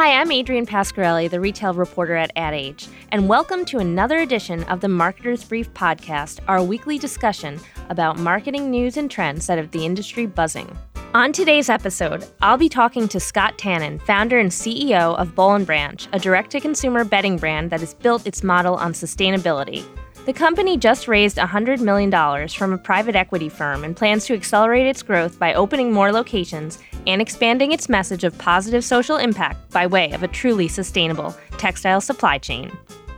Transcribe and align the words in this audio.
Hi, 0.00 0.20
I'm 0.20 0.30
Adrienne 0.30 0.64
Pasquarelli, 0.64 1.28
the 1.28 1.40
retail 1.40 1.74
reporter 1.74 2.14
at 2.14 2.30
Ad 2.36 2.54
Age, 2.54 2.86
and 3.10 3.28
welcome 3.28 3.64
to 3.64 3.78
another 3.78 4.18
edition 4.18 4.62
of 4.64 4.80
the 4.80 4.86
Marketer's 4.86 5.42
Brief 5.42 5.74
podcast, 5.74 6.38
our 6.46 6.62
weekly 6.62 6.98
discussion 6.98 7.58
about 7.88 8.16
marketing 8.16 8.70
news 8.70 8.96
and 8.96 9.10
trends 9.10 9.48
that 9.48 9.58
have 9.58 9.72
the 9.72 9.84
industry 9.84 10.24
buzzing. 10.24 10.70
On 11.14 11.32
today's 11.32 11.68
episode, 11.68 12.24
I'll 12.40 12.56
be 12.56 12.68
talking 12.68 13.08
to 13.08 13.18
Scott 13.18 13.58
Tannen, 13.58 14.00
founder 14.02 14.38
and 14.38 14.52
CEO 14.52 15.16
of 15.16 15.34
Boll 15.34 15.58
& 15.58 15.64
Branch, 15.64 16.06
a 16.12 16.20
direct-to-consumer 16.20 17.02
bedding 17.02 17.36
brand 17.36 17.70
that 17.70 17.80
has 17.80 17.94
built 17.94 18.24
its 18.24 18.44
model 18.44 18.76
on 18.76 18.92
sustainability. 18.92 19.84
The 20.28 20.34
company 20.34 20.76
just 20.76 21.08
raised 21.08 21.38
$100 21.38 21.80
million 21.80 22.10
from 22.48 22.74
a 22.74 22.76
private 22.76 23.16
equity 23.16 23.48
firm 23.48 23.82
and 23.82 23.96
plans 23.96 24.26
to 24.26 24.34
accelerate 24.34 24.84
its 24.84 25.02
growth 25.02 25.38
by 25.38 25.54
opening 25.54 25.90
more 25.90 26.12
locations 26.12 26.78
and 27.06 27.22
expanding 27.22 27.72
its 27.72 27.88
message 27.88 28.24
of 28.24 28.36
positive 28.36 28.84
social 28.84 29.16
impact 29.16 29.70
by 29.70 29.86
way 29.86 30.12
of 30.12 30.22
a 30.22 30.28
truly 30.28 30.68
sustainable 30.68 31.34
textile 31.56 32.02
supply 32.02 32.36
chain. 32.36 32.70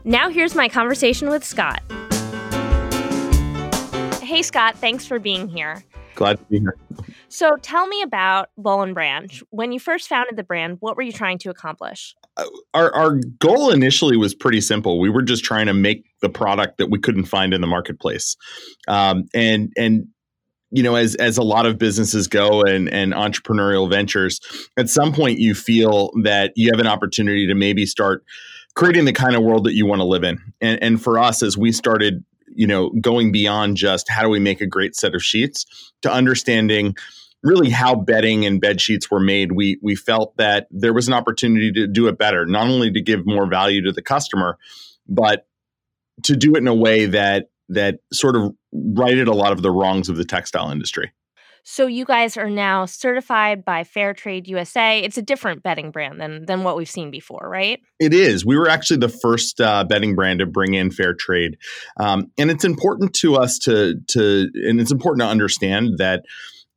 Now, 0.04 0.28
here's 0.28 0.54
my 0.54 0.68
conversation 0.68 1.28
with 1.28 1.42
Scott. 1.44 1.82
Hey, 4.22 4.42
Scott, 4.42 4.76
thanks 4.76 5.04
for 5.04 5.18
being 5.18 5.48
here. 5.48 5.82
Glad 6.14 6.38
to 6.38 6.44
be 6.44 6.60
here. 6.60 6.76
So, 7.26 7.56
tell 7.56 7.88
me 7.88 8.02
about 8.02 8.50
Boll 8.56 8.86
& 8.92 8.94
Branch. 8.94 9.42
When 9.50 9.72
you 9.72 9.80
first 9.80 10.06
founded 10.06 10.36
the 10.36 10.44
brand, 10.44 10.76
what 10.78 10.96
were 10.96 11.02
you 11.02 11.10
trying 11.10 11.38
to 11.38 11.50
accomplish? 11.50 12.14
Our, 12.74 12.94
our 12.94 13.14
goal 13.38 13.70
initially 13.70 14.16
was 14.16 14.34
pretty 14.34 14.60
simple. 14.60 15.00
We 15.00 15.10
were 15.10 15.22
just 15.22 15.44
trying 15.44 15.66
to 15.66 15.74
make 15.74 16.04
the 16.22 16.28
product 16.28 16.78
that 16.78 16.90
we 16.90 16.98
couldn't 16.98 17.24
find 17.24 17.52
in 17.54 17.60
the 17.60 17.66
marketplace. 17.66 18.36
Um, 18.88 19.24
and, 19.34 19.72
and, 19.76 20.06
you 20.72 20.82
know, 20.84 20.94
as 20.94 21.16
as 21.16 21.36
a 21.36 21.42
lot 21.42 21.66
of 21.66 21.78
businesses 21.78 22.28
go 22.28 22.62
and 22.62 22.88
and 22.88 23.12
entrepreneurial 23.12 23.90
ventures, 23.90 24.40
at 24.76 24.88
some 24.88 25.12
point 25.12 25.40
you 25.40 25.52
feel 25.54 26.12
that 26.22 26.52
you 26.54 26.70
have 26.70 26.80
an 26.80 26.86
opportunity 26.86 27.46
to 27.48 27.54
maybe 27.54 27.84
start 27.86 28.24
creating 28.76 29.04
the 29.04 29.12
kind 29.12 29.34
of 29.34 29.42
world 29.42 29.64
that 29.64 29.74
you 29.74 29.84
want 29.84 30.00
to 30.00 30.04
live 30.04 30.22
in. 30.22 30.38
And 30.60 30.80
and 30.80 31.02
for 31.02 31.18
us, 31.18 31.42
as 31.42 31.58
we 31.58 31.72
started, 31.72 32.24
you 32.54 32.68
know, 32.68 32.90
going 33.00 33.32
beyond 33.32 33.78
just 33.78 34.08
how 34.08 34.22
do 34.22 34.28
we 34.28 34.38
make 34.38 34.60
a 34.60 34.66
great 34.66 34.94
set 34.94 35.14
of 35.14 35.24
sheets 35.24 35.66
to 36.02 36.12
understanding 36.12 36.94
really 37.42 37.70
how 37.70 37.94
bedding 37.94 38.44
and 38.44 38.60
bed 38.60 38.80
sheets 38.80 39.10
were 39.10 39.20
made, 39.20 39.52
we 39.52 39.78
we 39.82 39.94
felt 39.96 40.36
that 40.36 40.66
there 40.70 40.92
was 40.92 41.08
an 41.08 41.14
opportunity 41.14 41.72
to 41.72 41.86
do 41.86 42.08
it 42.08 42.18
better, 42.18 42.46
not 42.46 42.66
only 42.66 42.90
to 42.92 43.00
give 43.00 43.26
more 43.26 43.46
value 43.46 43.82
to 43.84 43.92
the 43.92 44.02
customer, 44.02 44.58
but 45.08 45.46
to 46.24 46.36
do 46.36 46.54
it 46.54 46.58
in 46.58 46.68
a 46.68 46.74
way 46.74 47.06
that 47.06 47.50
that 47.70 48.00
sort 48.12 48.36
of 48.36 48.52
righted 48.72 49.28
a 49.28 49.34
lot 49.34 49.52
of 49.52 49.62
the 49.62 49.70
wrongs 49.70 50.08
of 50.08 50.16
the 50.16 50.24
textile 50.24 50.70
industry. 50.70 51.12
So 51.62 51.86
you 51.86 52.04
guys 52.04 52.36
are 52.36 52.48
now 52.48 52.86
certified 52.86 53.64
by 53.64 53.84
Fair 53.84 54.14
Trade 54.14 54.48
USA. 54.48 55.00
It's 55.00 55.18
a 55.18 55.22
different 55.22 55.62
bedding 55.62 55.90
brand 55.90 56.20
than 56.20 56.46
than 56.46 56.64
what 56.64 56.76
we've 56.76 56.90
seen 56.90 57.10
before, 57.10 57.48
right? 57.48 57.80
It 57.98 58.14
is. 58.14 58.44
We 58.44 58.56
were 58.56 58.68
actually 58.68 58.98
the 58.98 59.08
first 59.08 59.60
uh, 59.60 59.84
bedding 59.84 60.14
brand 60.14 60.40
to 60.40 60.46
bring 60.46 60.74
in 60.74 60.90
fair 60.90 61.14
trade, 61.14 61.58
um, 61.98 62.30
and 62.38 62.50
it's 62.50 62.64
important 62.64 63.14
to 63.16 63.36
us 63.36 63.58
to 63.60 64.00
to 64.08 64.50
and 64.54 64.80
it's 64.80 64.90
important 64.90 65.20
to 65.20 65.28
understand 65.28 65.98
that 65.98 66.24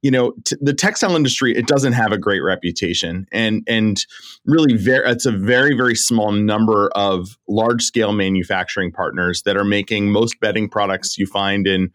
you 0.03 0.11
know 0.11 0.33
t- 0.43 0.57
the 0.61 0.73
textile 0.73 1.15
industry 1.15 1.55
it 1.55 1.65
doesn't 1.65 1.93
have 1.93 2.11
a 2.11 2.17
great 2.17 2.43
reputation 2.43 3.25
and 3.31 3.63
and 3.67 4.05
really 4.45 4.75
very 4.75 5.09
it's 5.09 5.25
a 5.25 5.31
very 5.31 5.75
very 5.75 5.95
small 5.95 6.31
number 6.31 6.91
of 6.93 7.37
large 7.47 7.81
scale 7.81 8.11
manufacturing 8.11 8.91
partners 8.91 9.41
that 9.43 9.57
are 9.57 9.63
making 9.63 10.11
most 10.11 10.39
bedding 10.39 10.69
products 10.69 11.17
you 11.17 11.25
find 11.25 11.65
in 11.65 11.89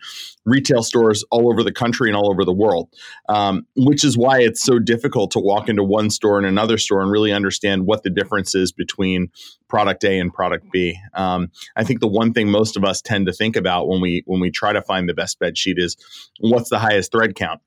retail 0.45 0.83
stores 0.83 1.23
all 1.31 1.53
over 1.53 1.62
the 1.62 1.73
country 1.73 2.09
and 2.09 2.17
all 2.17 2.31
over 2.31 2.45
the 2.45 2.53
world 2.53 2.89
um, 3.29 3.64
which 3.77 4.03
is 4.03 4.17
why 4.17 4.41
it's 4.41 4.64
so 4.64 4.79
difficult 4.79 5.31
to 5.31 5.39
walk 5.39 5.69
into 5.69 5.84
one 5.84 6.11
store 6.11 6.39
and 6.39 6.47
another 6.47 6.79
store 6.79 7.03
and 7.03 7.12
really 7.12 7.33
understand 7.33 7.86
what 7.86 8.03
the 8.03 8.11
difference 8.11 8.55
is 8.55 8.73
between 8.73 9.29
product 9.69 10.03
a 10.05 10.19
and 10.19 10.33
product 10.33 10.64
b 10.73 10.98
um, 11.12 11.48
i 11.77 11.84
think 11.84 12.01
the 12.01 12.09
one 12.09 12.33
thing 12.33 12.51
most 12.51 12.77
of 12.77 12.85
us 12.85 13.02
tend 13.02 13.27
to 13.27 13.33
think 13.35 13.55
about 13.55 13.86
when 13.86 14.01
we 14.01 14.23
when 14.25 14.40
we 14.40 14.51
try 14.51 14.73
to 14.73 14.80
find 14.80 15.07
the 15.07 15.14
best 15.14 15.39
bed 15.39 15.58
sheet 15.58 15.77
is 15.79 15.95
what's 16.40 16.70
the 16.70 16.79
highest 16.79 17.13
thread 17.13 17.35
count 17.35 17.61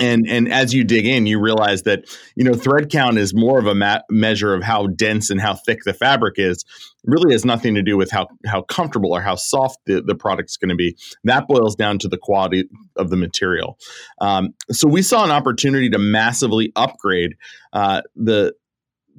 and 0.00 0.26
and 0.28 0.52
as 0.52 0.74
you 0.74 0.82
dig 0.82 1.06
in 1.06 1.26
you 1.26 1.38
realize 1.38 1.82
that 1.82 2.04
you 2.34 2.44
know 2.44 2.54
thread 2.54 2.90
count 2.90 3.18
is 3.18 3.34
more 3.34 3.58
of 3.58 3.66
a 3.66 3.74
ma- 3.74 4.00
measure 4.10 4.54
of 4.54 4.62
how 4.62 4.86
dense 4.88 5.30
and 5.30 5.40
how 5.40 5.54
thick 5.54 5.80
the 5.84 5.92
fabric 5.92 6.34
is. 6.38 6.64
It 7.02 7.10
really 7.10 7.32
has 7.32 7.44
nothing 7.44 7.74
to 7.74 7.82
do 7.82 7.96
with 7.96 8.10
how 8.10 8.28
how 8.46 8.62
comfortable 8.62 9.12
or 9.12 9.20
how 9.20 9.34
soft 9.36 9.78
the, 9.86 10.02
the 10.02 10.14
product's 10.14 10.56
going 10.56 10.70
to 10.70 10.74
be. 10.74 10.96
That 11.24 11.46
boils 11.46 11.76
down 11.76 11.98
to 12.00 12.08
the 12.08 12.18
quality 12.18 12.68
of 12.96 13.10
the 13.10 13.16
material. 13.16 13.78
Um, 14.20 14.54
so 14.70 14.88
we 14.88 15.02
saw 15.02 15.24
an 15.24 15.30
opportunity 15.30 15.90
to 15.90 15.98
massively 15.98 16.72
upgrade 16.76 17.36
uh, 17.72 18.02
the 18.16 18.54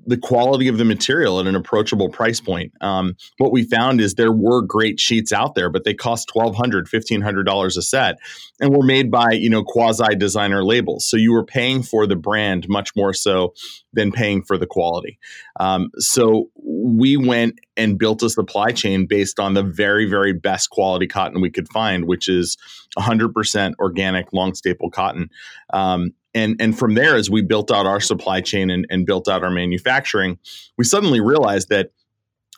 the 0.06 0.18
quality 0.18 0.68
of 0.68 0.78
the 0.78 0.86
material 0.86 1.40
at 1.40 1.48
an 1.48 1.56
approachable 1.56 2.10
price 2.10 2.40
point. 2.40 2.72
Um, 2.82 3.16
what 3.38 3.52
we 3.52 3.64
found 3.64 4.02
is 4.02 4.16
there 4.16 4.32
were 4.32 4.62
great 4.62 5.00
sheets 5.00 5.32
out 5.32 5.56
there, 5.56 5.70
but 5.70 5.84
they 5.84 5.94
cost 5.94 6.32
$1,200, 6.36 6.88
$1,500 6.88 7.78
a 7.78 7.82
set 7.82 8.18
and 8.60 8.76
were 8.76 8.86
made 8.86 9.12
by, 9.12 9.32
you 9.32 9.50
know, 9.50 9.64
quasi 9.64 10.16
designer 10.16 10.64
labels. 10.64 11.08
So 11.08 11.18
you 11.18 11.32
were 11.32 11.46
paying 11.46 11.84
for 11.84 12.08
the 12.08 12.16
brand 12.16 12.68
much 12.68 12.96
more 12.96 13.14
so 13.14 13.54
than 13.94 14.12
paying 14.12 14.44
for 14.44 14.58
the 14.58 14.68
quality. 14.68 15.20
Um, 15.60 15.90
so 15.98 16.50
we 16.64 17.18
went 17.18 17.60
and 17.78 17.98
built 17.98 18.24
a 18.24 18.30
supply 18.30 18.72
chain 18.72 19.06
based 19.08 19.40
on 19.40 19.54
the 19.54 19.64
very, 19.64 20.10
very 20.10 20.34
best 20.34 20.70
quality 20.70 21.08
cotton 21.08 21.42
we 21.42 21.52
could 21.52 21.68
find, 21.70 22.06
which 22.06 22.30
is 22.30 22.58
100% 22.98 23.74
organic 23.80 24.34
long 24.34 24.54
staple 24.54 24.90
cotton. 24.90 25.30
Um, 25.74 26.12
and 26.34 26.56
and 26.60 26.78
from 26.78 26.96
there 26.96 27.16
as 27.16 27.30
we 27.30 27.42
built 27.42 27.72
out 27.72 27.86
our 27.86 28.00
supply 28.00 28.42
chain 28.42 28.70
and, 28.70 28.86
and 28.90 29.06
built 29.06 29.28
out 29.28 29.44
our 29.44 29.52
manufacturing 29.52 30.38
we 30.78 30.84
suddenly 30.84 31.22
realized 31.22 31.70
that 31.70 31.92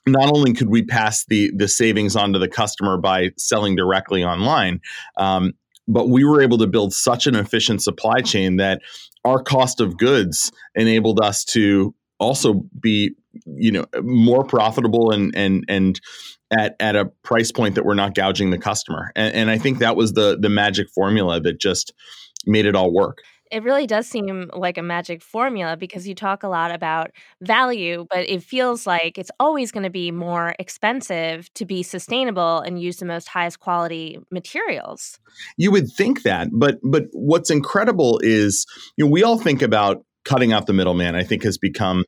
not 0.05 0.29
only 0.35 0.53
could 0.53 0.69
we 0.69 0.83
pass 0.83 1.25
the 1.25 1.51
the 1.55 1.67
savings 1.67 2.15
on 2.15 2.33
to 2.33 2.39
the 2.39 2.47
customer 2.47 2.97
by 2.97 3.31
selling 3.37 3.75
directly 3.75 4.23
online 4.23 4.79
um, 5.17 5.53
but 5.87 6.09
we 6.09 6.23
were 6.23 6.41
able 6.41 6.57
to 6.57 6.67
build 6.67 6.93
such 6.93 7.27
an 7.27 7.35
efficient 7.35 7.81
supply 7.81 8.21
chain 8.21 8.57
that 8.57 8.81
our 9.25 9.41
cost 9.41 9.81
of 9.81 9.97
goods 9.97 10.51
enabled 10.75 11.19
us 11.21 11.43
to 11.43 11.93
also 12.19 12.63
be 12.79 13.15
you 13.45 13.71
know 13.71 13.85
more 14.01 14.43
profitable 14.43 15.11
and 15.11 15.35
and 15.35 15.65
and 15.67 15.99
at 16.51 16.75
at 16.79 16.95
a 16.95 17.05
price 17.23 17.51
point 17.51 17.75
that 17.75 17.85
we're 17.85 17.95
not 17.95 18.13
gouging 18.13 18.51
the 18.51 18.57
customer. 18.57 19.11
And, 19.15 19.33
and 19.33 19.51
i 19.51 19.57
think 19.57 19.79
that 19.79 19.95
was 19.95 20.13
the 20.13 20.37
the 20.39 20.49
magic 20.49 20.89
formula 20.89 21.39
that 21.41 21.59
just 21.59 21.93
made 22.45 22.65
it 22.65 22.75
all 22.75 22.93
work 22.93 23.19
it 23.53 23.61
really 23.61 23.85
does 23.85 24.07
seem 24.07 24.49
like 24.51 24.79
a 24.79 24.81
magic 24.81 25.21
formula 25.21 25.77
because 25.77 26.07
you 26.07 26.15
talk 26.15 26.41
a 26.41 26.47
lot 26.47 26.71
about 26.71 27.11
value, 27.39 28.07
but 28.09 28.27
it 28.27 28.41
feels 28.41 28.87
like 28.87 29.19
it's 29.19 29.29
always 29.39 29.71
going 29.71 29.83
to 29.83 29.91
be 29.91 30.09
more 30.09 30.55
expensive 30.57 31.53
to 31.53 31.63
be 31.63 31.83
sustainable 31.83 32.61
and 32.61 32.81
use 32.81 32.97
the 32.97 33.05
most 33.05 33.27
highest 33.27 33.59
quality 33.59 34.17
materials. 34.31 35.19
You 35.55 35.71
would 35.71 35.87
think 35.91 36.23
that, 36.23 36.47
but 36.51 36.79
but 36.83 37.03
what's 37.11 37.51
incredible 37.51 38.19
is 38.23 38.65
you 38.97 39.05
know 39.05 39.11
we 39.11 39.21
all 39.21 39.37
think 39.37 39.61
about 39.61 40.03
cutting 40.25 40.51
out 40.51 40.65
the 40.65 40.73
middleman. 40.73 41.15
I 41.15 41.23
think 41.23 41.43
has 41.43 41.59
become 41.59 42.05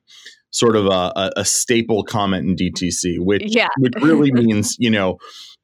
sort 0.50 0.74
of 0.74 0.86
a, 0.86 1.30
a 1.36 1.44
staple 1.44 2.02
comment 2.02 2.48
in 2.48 2.56
DTC, 2.56 3.18
which 3.20 3.44
yeah. 3.46 3.68
which 3.78 3.94
really 4.02 4.32
means 4.32 4.74
you 4.80 4.90
know 4.90 5.18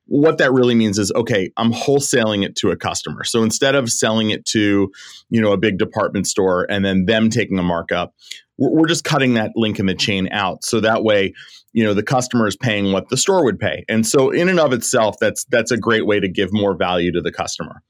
what 0.07 0.39
that 0.39 0.53
really 0.53 0.75
means 0.75 0.99
is 0.99 1.13
okay 1.13 1.51
i'm 1.57 1.73
wholesaling 1.73 2.45
it 2.45 2.57
to 2.57 2.71
a 2.71 2.77
customer. 2.77 3.25
So 3.25 3.43
instead 3.43 3.75
of 3.75 3.91
selling 3.91 4.31
it 4.31 4.45
to 4.47 4.91
you 5.31 5.41
know 5.41 5.53
a 5.53 5.57
big 5.57 5.79
department 5.79 6.27
store 6.27 6.67
and 6.71 6.85
then 6.85 7.07
them 7.07 7.31
taking 7.31 7.59
a 7.59 7.63
markup 7.63 8.15
we're, 8.59 8.87
just 8.87 9.05
cutting 9.05 9.35
that 9.35 9.51
link 9.57 9.81
in 9.81 9.87
the 9.87 9.95
chain 9.95 10.29
out. 10.31 10.65
So 10.65 10.81
that 10.81 11.03
way 11.03 11.35
you 11.73 11.83
know 11.85 11.95
the 11.95 12.03
customer 12.03 12.47
is 12.47 12.57
paying 12.57 12.93
what 12.93 13.09
the 13.09 13.17
store 13.17 13.45
would 13.45 13.59
pay. 13.59 13.85
And 13.89 14.07
so 14.07 14.31
in 14.31 14.49
and 14.49 14.61
of 14.61 14.73
itself 14.73 15.17
that's 15.21 15.45
that's 15.47 15.71
a 15.71 15.79
great 15.79 16.07
way 16.07 16.21
to 16.21 16.29
give 16.29 16.53
more 16.53 16.77
value 16.77 17.13
to 17.13 17.21
the 17.21 17.33
customer. 17.33 17.83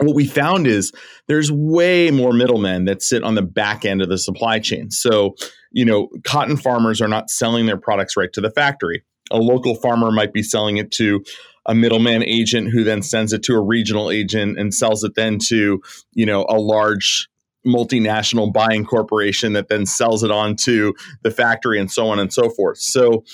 What 0.00 0.14
we 0.14 0.26
found 0.26 0.68
is 0.68 0.92
there's 1.26 1.50
way 1.50 2.12
more 2.12 2.32
middlemen 2.32 2.84
that 2.84 3.02
sit 3.02 3.24
on 3.24 3.34
the 3.34 3.42
back 3.42 3.84
end 3.84 4.00
of 4.00 4.08
the 4.08 4.18
supply 4.18 4.58
chain. 4.58 4.90
So 4.90 5.34
you 5.70 5.84
know 5.84 6.08
cotton 6.24 6.56
farmers 6.56 7.00
are 7.00 7.08
not 7.08 7.30
selling 7.30 7.66
their 7.66 7.78
products 7.78 8.16
right 8.16 8.32
to 8.32 8.40
the 8.40 8.50
factory 8.50 9.04
a 9.30 9.38
local 9.38 9.74
farmer 9.74 10.10
might 10.10 10.32
be 10.32 10.42
selling 10.42 10.76
it 10.76 10.90
to 10.92 11.22
a 11.66 11.74
middleman 11.74 12.22
agent 12.24 12.70
who 12.70 12.82
then 12.82 13.02
sends 13.02 13.32
it 13.32 13.42
to 13.44 13.54
a 13.54 13.60
regional 13.60 14.10
agent 14.10 14.58
and 14.58 14.74
sells 14.74 15.04
it 15.04 15.14
then 15.14 15.38
to 15.38 15.80
you 16.12 16.26
know 16.26 16.46
a 16.48 16.58
large 16.58 17.28
multinational 17.66 18.52
buying 18.52 18.84
corporation 18.84 19.52
that 19.52 19.68
then 19.68 19.84
sells 19.84 20.22
it 20.22 20.30
on 20.30 20.56
to 20.56 20.94
the 21.22 21.30
factory 21.30 21.78
and 21.78 21.90
so 21.90 22.08
on 22.08 22.18
and 22.18 22.32
so 22.32 22.48
forth 22.48 22.78
so 22.78 23.24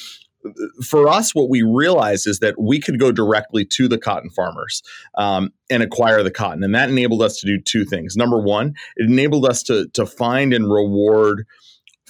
for 0.83 1.09
us, 1.09 1.35
what 1.35 1.49
we 1.49 1.63
realized 1.63 2.27
is 2.27 2.41
that 2.41 2.61
we 2.61 2.81
could 2.81 2.99
go 2.99 3.11
directly 3.13 3.65
to 3.65 3.89
the 3.89 3.99
cotton 3.99 4.31
farmers 4.31 4.83
um, 5.17 5.53
and 5.71 5.83
acquire 5.83 6.23
the 6.23 6.31
cotton, 6.31 6.63
and 6.63 6.75
that 6.75 6.91
enabled 6.91 7.23
us 7.23 7.39
to 7.41 7.47
do 7.47 7.61
two 7.61 7.85
things. 7.85 8.17
Number 8.17 8.39
one, 8.39 8.75
it 8.97 9.09
enabled 9.09 9.47
us 9.47 9.63
to 9.65 9.89
to 9.95 10.07
find 10.07 10.53
and 10.53 10.71
reward 10.71 11.47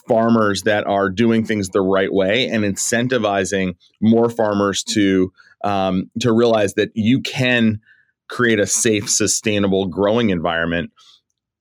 farmers 0.07 0.63
that 0.63 0.87
are 0.87 1.09
doing 1.09 1.45
things 1.45 1.71
the 1.71 1.81
right 1.81 2.13
way 2.13 2.49
and 2.49 2.65
incentivizing 2.65 3.77
more 4.01 4.29
farmers 4.29 4.83
to 4.83 5.33
um, 5.63 6.11
to 6.21 6.33
realize 6.33 6.75
that 6.75 6.91
you 6.95 7.21
can 7.23 7.81
create 8.29 8.61
a 8.61 8.67
safe, 8.67 9.09
sustainable 9.09 9.87
growing 9.87 10.31
environment 10.31 10.91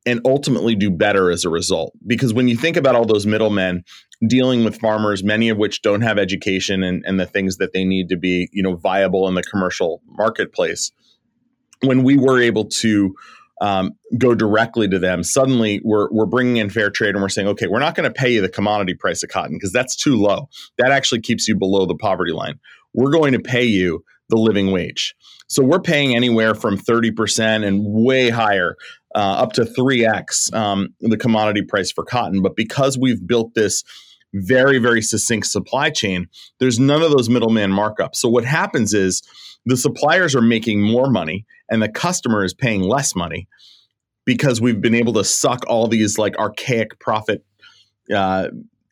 and 0.05 0.19
ultimately 0.25 0.75
do 0.75 0.89
better 0.91 1.31
as 1.31 1.45
a 1.45 1.49
result. 1.49 1.93
Because 2.05 2.33
when 2.33 2.47
you 2.49 2.57
think 2.57 2.75
about 2.75 2.95
all 2.95 3.05
those 3.05 3.25
middlemen 3.25 3.85
dealing 4.27 4.65
with 4.65 4.79
farmers, 4.79 5.23
many 5.23 5.49
of 5.49 5.57
which 5.57 5.81
don't 5.81 6.01
have 6.01 6.17
education 6.17 6.83
and, 6.83 7.03
and 7.05 7.19
the 7.19 7.25
things 7.25 7.57
that 7.57 7.71
they 7.73 7.85
need 7.85 8.09
to 8.09 8.17
be, 8.17 8.49
you 8.51 8.61
know, 8.61 8.75
viable 8.75 9.27
in 9.27 9.35
the 9.35 9.43
commercial 9.43 10.01
marketplace, 10.05 10.91
when 11.81 12.03
we 12.03 12.17
were 12.17 12.41
able 12.41 12.65
to 12.65 13.15
um, 13.61 13.91
go 14.17 14.33
directly 14.33 14.87
to 14.87 14.99
them, 14.99 15.23
suddenly 15.23 15.81
we're, 15.83 16.09
we're 16.11 16.25
bringing 16.25 16.57
in 16.57 16.69
fair 16.69 16.89
trade 16.89 17.15
and 17.15 17.21
we're 17.21 17.29
saying, 17.29 17.47
okay, 17.47 17.67
we're 17.67 17.79
not 17.79 17.95
going 17.95 18.11
to 18.11 18.13
pay 18.13 18.29
you 18.29 18.41
the 18.41 18.49
commodity 18.49 18.93
price 18.93 19.23
of 19.23 19.29
cotton 19.29 19.55
because 19.55 19.71
that's 19.71 19.95
too 19.95 20.15
low. 20.15 20.49
That 20.77 20.91
actually 20.91 21.21
keeps 21.21 21.47
you 21.47 21.55
below 21.55 21.85
the 21.85 21.95
poverty 21.95 22.31
line. 22.31 22.59
We're 22.93 23.11
going 23.11 23.33
to 23.33 23.39
pay 23.39 23.63
you 23.63 24.03
the 24.29 24.37
living 24.37 24.71
wage. 24.71 25.15
So 25.47 25.63
we're 25.63 25.81
paying 25.81 26.15
anywhere 26.15 26.55
from 26.55 26.77
30% 26.77 27.65
and 27.65 27.83
way 27.85 28.29
higher 28.29 28.75
uh, 29.15 29.19
up 29.19 29.53
to 29.53 29.63
3x 29.63 30.53
um, 30.53 30.89
the 31.01 31.17
commodity 31.17 31.61
price 31.61 31.91
for 31.91 32.03
cotton. 32.03 32.41
But 32.41 32.55
because 32.55 32.97
we've 32.97 33.25
built 33.25 33.53
this 33.53 33.83
very, 34.33 34.79
very 34.79 35.01
succinct 35.01 35.47
supply 35.47 35.89
chain, 35.89 36.27
there's 36.59 36.79
none 36.79 37.01
of 37.01 37.11
those 37.11 37.29
middleman 37.29 37.71
markups. 37.71 38.15
So 38.15 38.29
what 38.29 38.45
happens 38.45 38.93
is 38.93 39.21
the 39.65 39.77
suppliers 39.77 40.35
are 40.35 40.41
making 40.41 40.81
more 40.81 41.09
money 41.09 41.45
and 41.69 41.81
the 41.81 41.89
customer 41.89 42.43
is 42.43 42.53
paying 42.53 42.81
less 42.81 43.15
money 43.15 43.47
because 44.25 44.61
we've 44.61 44.81
been 44.81 44.95
able 44.95 45.13
to 45.13 45.23
suck 45.23 45.63
all 45.67 45.87
these 45.87 46.17
like 46.17 46.37
archaic 46.37 46.99
profit 46.99 47.45
uh, 48.13 48.47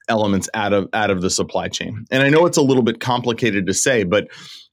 elements 0.08 0.50
out 0.54 0.74
of 0.74 0.90
out 0.94 1.10
of 1.10 1.22
the 1.22 1.30
supply 1.30 1.68
chain. 1.68 2.06
And 2.12 2.24
I 2.24 2.30
know 2.30 2.46
it's 2.46 2.58
a 2.58 2.62
little 2.62 2.84
bit 2.84 3.00
complicated 3.00 3.68
to 3.68 3.74
say, 3.74 4.04
but 4.04 4.28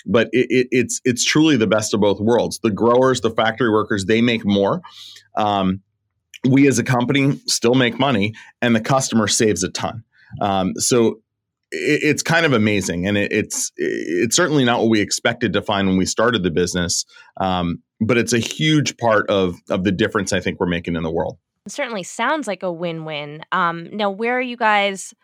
but 0.07 0.29
it, 0.33 0.47
it, 0.51 0.69
it's 0.71 1.01
it's 1.05 1.25
truly 1.25 1.57
the 1.57 1.67
best 1.67 1.95
of 1.95 2.01
both 2.01 2.21
worlds. 2.21 2.59
The 2.61 2.71
growers, 2.71 3.21
the 3.21 3.31
factory 3.31 3.71
workers, 3.71 4.05
they 4.05 4.21
make 4.21 4.45
more. 4.45 4.83
Um, 5.37 5.83
we 6.49 6.69
as 6.69 6.79
a 6.79 6.85
company 6.85 7.41
still 7.47 7.75
make 7.75 7.99
money, 7.99 8.35
and 8.63 8.75
the 8.75 8.81
customer 8.81 9.27
saves 9.29 9.63
a 9.65 9.69
ton. 9.69 10.05
Um, 10.41 10.75
so 10.77 11.21
it, 11.71 12.01
it's 12.03 12.23
kind 12.23 12.47
of 12.47 12.53
amazing, 12.53 13.07
and 13.07 13.17
it, 13.17 13.33
it's 13.33 13.73
it's 13.77 14.37
certainly 14.37 14.65
not 14.65 14.81
what 14.81 14.89
we 14.89 15.01
expected 15.01 15.53
to 15.55 15.63
find 15.63 15.89
when 15.89 15.97
we 15.97 16.07
started 16.07 16.43
the 16.43 16.51
business, 16.51 17.05
um, 17.39 17.83
but 18.01 18.19
it's 18.19 18.33
a 18.33 18.39
huge 18.39 18.97
part 18.97 19.29
of 19.31 19.57
of 19.71 19.85
the 19.85 19.93
difference 19.93 20.33
I 20.33 20.41
think 20.41 20.61
we're 20.61 20.67
making 20.67 20.97
in 20.97 21.03
the 21.03 21.13
world. 21.13 21.39
It 21.67 21.73
certainly 21.73 22.03
sounds 22.03 22.47
like 22.47 22.63
a 22.63 22.73
win-win. 22.73 23.43
Um, 23.53 23.89
now, 23.93 24.11
where 24.11 24.39
are 24.39 24.43
you 24.43 24.57
guys? 24.57 25.15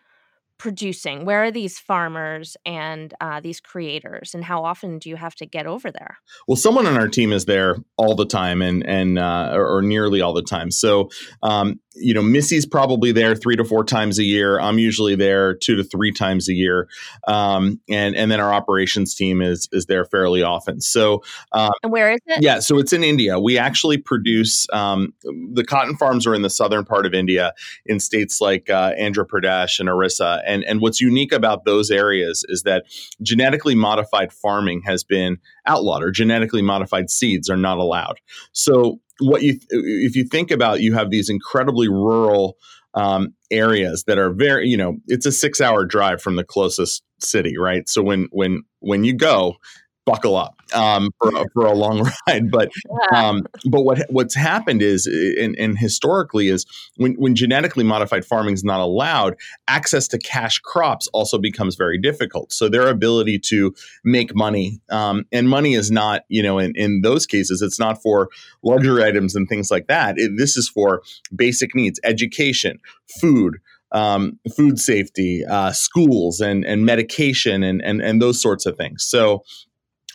producing? 0.57 1.25
Where 1.25 1.43
are 1.43 1.51
these 1.51 1.79
farmers 1.79 2.55
and 2.65 3.13
uh, 3.19 3.39
these 3.39 3.59
creators, 3.59 4.33
and 4.33 4.43
how 4.43 4.63
often 4.63 4.99
do 4.99 5.09
you 5.09 5.15
have 5.15 5.35
to 5.35 5.45
get 5.45 5.67
over 5.67 5.91
there? 5.91 6.17
Well, 6.47 6.55
someone 6.55 6.85
on 6.85 6.97
our 6.97 7.07
team 7.07 7.33
is 7.33 7.45
there 7.45 7.77
all 7.97 8.15
the 8.15 8.25
time, 8.25 8.61
and 8.61 8.85
and 8.85 9.19
uh, 9.19 9.51
or, 9.53 9.77
or, 9.77 9.81
nearly 9.81 10.21
all 10.21 10.33
the 10.33 10.43
time. 10.43 10.71
So, 10.71 11.09
um, 11.43 11.79
you 11.95 12.13
know, 12.13 12.21
Missy's 12.21 12.65
probably 12.65 13.11
there 13.11 13.35
three 13.35 13.55
to 13.55 13.63
four 13.63 13.83
times 13.83 14.19
a 14.19 14.23
year. 14.23 14.59
I'm 14.59 14.79
usually 14.79 15.15
there 15.15 15.55
two 15.55 15.75
to 15.75 15.83
three 15.83 16.11
times 16.11 16.49
a 16.49 16.53
year, 16.53 16.87
um, 17.27 17.79
and 17.89 18.15
and 18.15 18.29
then 18.29 18.39
our 18.39 18.53
operations 18.53 19.15
team 19.15 19.41
is 19.41 19.69
is 19.71 19.85
there 19.85 20.05
fairly 20.05 20.43
often. 20.43 20.81
So, 20.81 21.23
um, 21.51 21.71
and 21.83 21.91
where 21.91 22.11
is 22.11 22.19
it? 22.27 22.43
Yeah, 22.43 22.59
so 22.59 22.77
it's 22.79 22.93
in 22.93 23.03
India. 23.03 23.39
We 23.39 23.57
actually 23.57 23.97
produce 23.97 24.67
um, 24.73 25.13
the 25.23 25.63
cotton 25.63 25.95
farms 25.95 26.27
are 26.27 26.35
in 26.35 26.41
the 26.41 26.49
southern 26.49 26.85
part 26.85 27.05
of 27.05 27.13
India, 27.13 27.53
in 27.85 27.99
states 27.99 28.41
like 28.41 28.69
uh, 28.69 28.93
Andhra 28.93 29.25
Pradesh 29.25 29.79
and 29.79 29.87
Orissa. 29.89 30.41
And 30.45 30.63
and 30.65 30.81
what's 30.81 30.99
unique 30.99 31.31
about 31.31 31.65
those 31.65 31.91
areas 31.91 32.43
is 32.49 32.63
that 32.63 32.85
genetically 33.21 33.75
modified 33.75 34.33
farming 34.33 34.81
has 34.85 35.03
been 35.03 35.37
outlawed, 35.65 36.03
or 36.03 36.11
genetically 36.11 36.61
modified 36.61 37.09
seeds 37.09 37.49
are 37.49 37.57
not 37.57 37.77
allowed. 37.77 38.19
So 38.51 38.99
what 39.19 39.41
you 39.43 39.59
if 39.69 40.15
you 40.15 40.25
think 40.25 40.51
about 40.51 40.81
you 40.81 40.93
have 40.93 41.09
these 41.09 41.29
incredibly 41.29 41.87
rural 41.87 42.57
um, 42.93 43.33
areas 43.51 44.03
that 44.07 44.17
are 44.17 44.31
very 44.33 44.67
you 44.67 44.77
know 44.77 44.97
it's 45.07 45.25
a 45.25 45.31
six 45.31 45.61
hour 45.61 45.85
drive 45.85 46.21
from 46.21 46.35
the 46.35 46.43
closest 46.43 47.03
city 47.19 47.57
right? 47.57 47.87
So 47.87 48.01
when 48.01 48.27
when 48.31 48.63
when 48.79 49.03
you 49.03 49.13
go 49.13 49.55
buckle 50.05 50.35
up 50.35 50.55
um, 50.73 51.09
for, 51.21 51.31
for 51.53 51.65
a 51.65 51.73
long 51.73 52.09
ride. 52.27 52.51
But 52.51 52.71
um, 53.13 53.45
but 53.65 53.81
what 53.81 54.05
what's 54.09 54.35
happened 54.35 54.81
is, 54.81 55.05
and, 55.05 55.55
and, 55.57 55.77
historically, 55.77 56.47
is 56.47 56.65
when 56.97 57.13
when 57.13 57.35
genetically 57.35 57.83
modified 57.83 58.25
farming 58.25 58.53
is 58.53 58.63
not 58.63 58.79
allowed, 58.79 59.35
access 59.67 60.07
to 60.09 60.17
cash 60.17 60.59
crops 60.59 61.07
also 61.13 61.37
becomes 61.37 61.75
very 61.75 61.97
difficult. 61.97 62.53
So 62.53 62.69
their 62.69 62.87
ability 62.87 63.39
to 63.49 63.73
make 64.03 64.35
money, 64.35 64.79
um, 64.89 65.25
and 65.31 65.49
money 65.49 65.73
is 65.73 65.91
not, 65.91 66.23
you 66.29 66.43
know, 66.43 66.59
in, 66.59 66.73
in 66.75 67.01
those 67.01 67.25
cases, 67.25 67.61
it's 67.61 67.79
not 67.79 68.01
for 68.01 68.29
luxury 68.63 69.03
items 69.03 69.35
and 69.35 69.47
things 69.47 69.71
like 69.71 69.87
that. 69.87 70.15
It, 70.17 70.31
this 70.37 70.55
is 70.55 70.69
for 70.69 71.01
basic 71.35 71.75
needs, 71.75 71.99
education, 72.03 72.79
food. 73.19 73.57
Um, 73.91 74.39
food 74.57 74.77
safety, 74.77 75.45
uh, 75.45 75.71
schools, 75.71 76.41
and 76.41 76.65
and 76.65 76.85
medication, 76.85 77.63
and 77.63 77.81
and 77.81 78.01
and 78.01 78.21
those 78.21 78.41
sorts 78.41 78.65
of 78.65 78.75
things. 78.75 79.05
So 79.05 79.43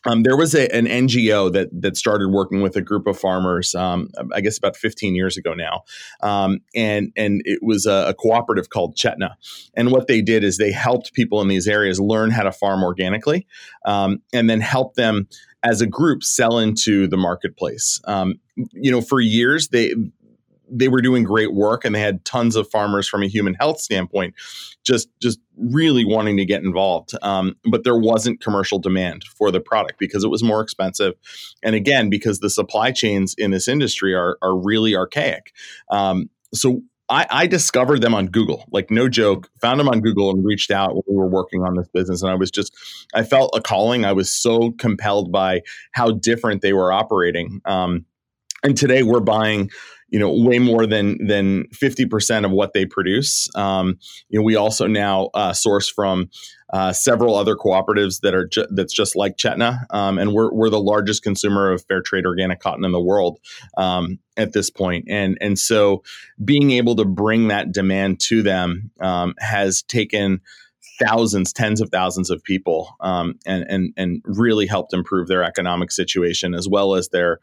um, 0.07 0.23
there 0.23 0.37
was 0.37 0.55
a, 0.55 0.73
an 0.75 0.87
NGO 0.87 1.53
that 1.53 1.69
that 1.73 1.97
started 1.97 2.29
working 2.29 2.63
with 2.63 2.77
a 2.77 2.81
group 2.81 3.07
of 3.07 3.19
farmers, 3.19 3.75
um, 3.75 4.11
I 4.33 4.41
guess 4.41 4.57
about 4.57 4.77
15 4.77 5.15
years 5.15 5.37
ago 5.37 5.55
now, 5.55 5.83
um, 6.23 6.61
and 6.75 7.13
and 7.17 7.43
it 7.45 7.61
was 7.63 7.87
a, 7.87 8.07
a, 8.09 8.15
cooperative 8.15 8.71
called 8.71 8.97
Chetna. 8.97 9.35
And 9.75 9.91
what 9.91 10.07
they 10.07 10.23
did 10.23 10.43
is 10.45 10.57
they 10.57 10.73
helped 10.73 11.13
people 11.13 11.41
in 11.43 11.49
these 11.49 11.69
areas 11.69 12.01
learn 12.01 12.31
how 12.31 12.45
to 12.45 12.53
farm 12.53 12.83
organically, 12.83 13.47
um, 13.85 14.23
and 14.33 14.49
then 14.49 14.61
help 14.61 14.95
them 14.95 15.29
as 15.63 15.81
a 15.81 15.87
group 15.87 16.25
sell 16.25 16.59
into 16.59 17.07
the 17.07 17.19
marketplace. 17.19 18.01
Um, 18.05 18.41
you 18.73 18.91
know, 18.91 19.03
for 19.03 19.21
years 19.21 19.69
they 19.69 19.95
they 20.71 20.89
were 20.89 21.01
doing 21.01 21.25
great 21.25 21.53
work 21.53 21.85
and 21.85 21.95
they 21.95 22.01
had 22.01 22.25
tons 22.25 22.57
of 22.57 22.69
farmers 22.71 23.09
from 23.09 23.23
a 23.23 23.27
human 23.27 23.55
health 23.55 23.81
standpoint 23.81 24.35
just 24.85 25.09
just 25.21 25.39
really 25.57 26.05
wanting 26.05 26.37
to 26.37 26.45
get 26.45 26.63
involved 26.63 27.13
um, 27.23 27.57
but 27.71 27.85
there 27.85 27.99
wasn't 27.99 28.41
commercial 28.41 28.79
demand 28.79 29.25
for 29.25 29.51
the 29.51 29.61
product 29.61 29.99
because 29.99 30.25
it 30.25 30.29
was 30.29 30.43
more 30.43 30.61
expensive 30.61 31.15
and 31.63 31.75
again 31.75 32.09
because 32.09 32.41
the 32.41 32.51
supply 32.51 32.91
chains 32.91 33.35
in 33.37 33.51
this 33.51 33.69
industry 33.69 34.15
are, 34.15 34.39
are 34.43 34.57
really 34.57 34.97
archaic 34.97 35.53
um, 35.91 36.29
so 36.55 36.83
I, 37.11 37.27
I, 37.29 37.47
discovered 37.49 38.03
them 38.03 38.15
on 38.15 38.29
Google, 38.29 38.65
like 38.71 38.89
no 38.89 39.09
joke. 39.09 39.51
Found 39.61 39.81
them 39.81 39.89
on 39.89 40.01
Google 40.01 40.31
and 40.31 40.45
reached 40.45 40.71
out 40.71 40.95
when 40.95 41.03
we 41.09 41.17
were 41.17 41.27
working 41.27 41.65
on 41.65 41.75
this 41.75 41.89
business. 41.89 42.23
And 42.23 42.31
I 42.31 42.37
was 42.37 42.53
just, 42.53 42.73
I 43.13 43.25
felt 43.25 43.51
a 43.53 43.61
calling. 43.61 44.05
I 44.05 44.13
was 44.13 44.31
so 44.31 44.71
compelled 44.79 45.33
by 45.33 45.63
how 45.91 46.13
different 46.13 46.63
they 46.63 46.73
were 46.73 46.93
operating. 46.93 47.61
Um, 47.65 48.07
and 48.63 48.77
today 48.77 49.03
we're 49.03 49.21
buying 49.21 49.71
you 50.11 50.19
know 50.19 50.33
way 50.33 50.59
more 50.59 50.87
than 50.87 51.25
than 51.27 51.65
50% 51.69 52.45
of 52.45 52.51
what 52.51 52.73
they 52.73 52.87
produce. 52.87 53.49
Um, 53.55 53.99
you 54.29 54.39
know 54.39 54.45
we 54.45 54.57
also 54.57 54.87
now 54.87 55.31
uh, 55.35 55.53
source 55.53 55.89
from 55.89 56.31
uh, 56.73 56.93
several 56.93 57.35
other 57.35 57.57
cooperatives 57.57 58.21
that 58.21 58.35
are 58.35 58.47
ju- 58.47 58.67
that's 58.71 58.93
just 58.93 59.17
like 59.17 59.37
Chetna, 59.37 59.87
um, 59.91 60.19
and 60.19 60.33
we're 60.33 60.53
we're 60.53 60.71
the 60.71 60.81
largest 60.81 61.23
consumer 61.23 61.73
of 61.73 61.85
fair 61.87 62.03
trade 62.03 62.27
organic 62.27 62.61
cotton 62.61 62.85
in 62.85 62.93
the 62.93 63.01
world 63.01 63.39
um, 63.77 64.19
at 64.37 64.53
this 64.53 64.71
point, 64.71 65.07
and 65.09 65.37
and 65.41 65.59
so 65.59 66.03
being 66.45 66.71
able 66.71 66.97
to 66.97 67.05
bring 67.05 67.49
that 67.49 67.73
demand 67.73 68.21
to 68.21 68.43
them 68.43 68.91
um, 69.01 69.35
has 69.39 69.83
taken 69.83 70.41
thousands, 71.01 71.53
tens 71.53 71.81
of 71.81 71.89
thousands 71.91 72.31
of 72.31 72.45
people, 72.45 72.95
um, 73.01 73.39
and 73.47 73.65
and 73.69 73.93
and 73.97 74.23
really 74.25 74.67
helped 74.67 74.93
improve 74.93 75.27
their 75.27 75.43
economic 75.43 75.91
situation 75.91 76.55
as 76.55 76.69
well 76.69 76.95
as 76.95 77.09
their 77.09 77.41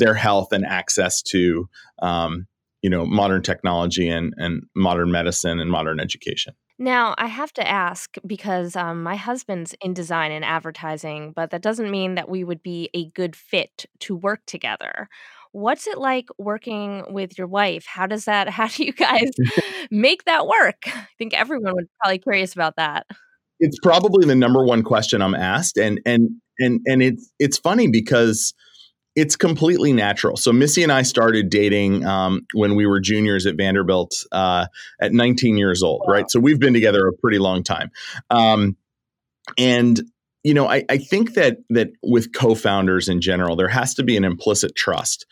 their 0.00 0.14
health 0.14 0.52
and 0.52 0.66
access 0.66 1.22
to 1.22 1.68
um, 2.02 2.48
you 2.82 2.90
know 2.90 3.06
modern 3.06 3.42
technology 3.42 4.08
and 4.08 4.34
and 4.36 4.64
modern 4.74 5.12
medicine 5.12 5.60
and 5.60 5.70
modern 5.70 6.00
education. 6.00 6.54
Now, 6.80 7.14
I 7.18 7.26
have 7.26 7.52
to 7.52 7.68
ask 7.68 8.16
because 8.26 8.74
um, 8.74 9.02
my 9.02 9.14
husband's 9.14 9.74
in 9.82 9.92
design 9.92 10.32
and 10.32 10.42
advertising, 10.42 11.32
but 11.36 11.50
that 11.50 11.60
doesn't 11.60 11.90
mean 11.90 12.14
that 12.14 12.30
we 12.30 12.42
would 12.42 12.62
be 12.62 12.88
a 12.94 13.10
good 13.10 13.36
fit 13.36 13.84
to 14.00 14.16
work 14.16 14.40
together. 14.46 15.06
What's 15.52 15.86
it 15.86 15.98
like 15.98 16.28
working 16.38 17.04
with 17.10 17.36
your 17.36 17.48
wife? 17.48 17.84
How 17.84 18.06
does 18.06 18.24
that, 18.24 18.48
how 18.58 18.66
do 18.66 18.82
you 18.82 18.94
guys 18.94 19.30
make 19.90 20.24
that 20.24 20.46
work? 20.46 20.78
I 20.86 21.06
think 21.18 21.34
everyone 21.34 21.74
would 21.74 21.88
probably 22.00 22.18
curious 22.18 22.54
about 22.54 22.76
that. 22.76 23.06
It's 23.58 23.78
probably 23.80 24.26
the 24.26 24.34
number 24.34 24.64
one 24.64 24.82
question 24.82 25.20
I'm 25.20 25.34
asked. 25.34 25.76
And, 25.76 26.00
and, 26.06 26.30
and, 26.58 26.80
and 26.86 27.02
it's, 27.02 27.30
it's 27.38 27.58
funny 27.58 27.88
because 27.88 28.54
it's 29.20 29.36
completely 29.36 29.92
natural. 29.92 30.34
So 30.38 30.50
Missy 30.50 30.82
and 30.82 30.90
I 30.90 31.02
started 31.02 31.50
dating 31.50 32.06
um, 32.06 32.46
when 32.54 32.74
we 32.74 32.86
were 32.86 33.00
juniors 33.00 33.44
at 33.44 33.54
Vanderbilt 33.54 34.14
uh, 34.32 34.64
at 34.98 35.12
19 35.12 35.58
years 35.58 35.82
old, 35.82 36.00
wow. 36.06 36.14
right? 36.14 36.30
So 36.30 36.40
we've 36.40 36.58
been 36.58 36.72
together 36.72 37.06
a 37.06 37.12
pretty 37.12 37.38
long 37.38 37.62
time. 37.62 37.90
Um, 38.30 38.78
and 39.58 40.00
you 40.42 40.54
know, 40.54 40.66
I, 40.66 40.84
I 40.88 40.96
think 40.96 41.34
that 41.34 41.58
that 41.68 41.88
with 42.02 42.32
co-founders 42.32 43.10
in 43.10 43.20
general, 43.20 43.56
there 43.56 43.68
has 43.68 43.92
to 43.96 44.02
be 44.02 44.16
an 44.16 44.24
implicit 44.24 44.74
trust. 44.74 45.26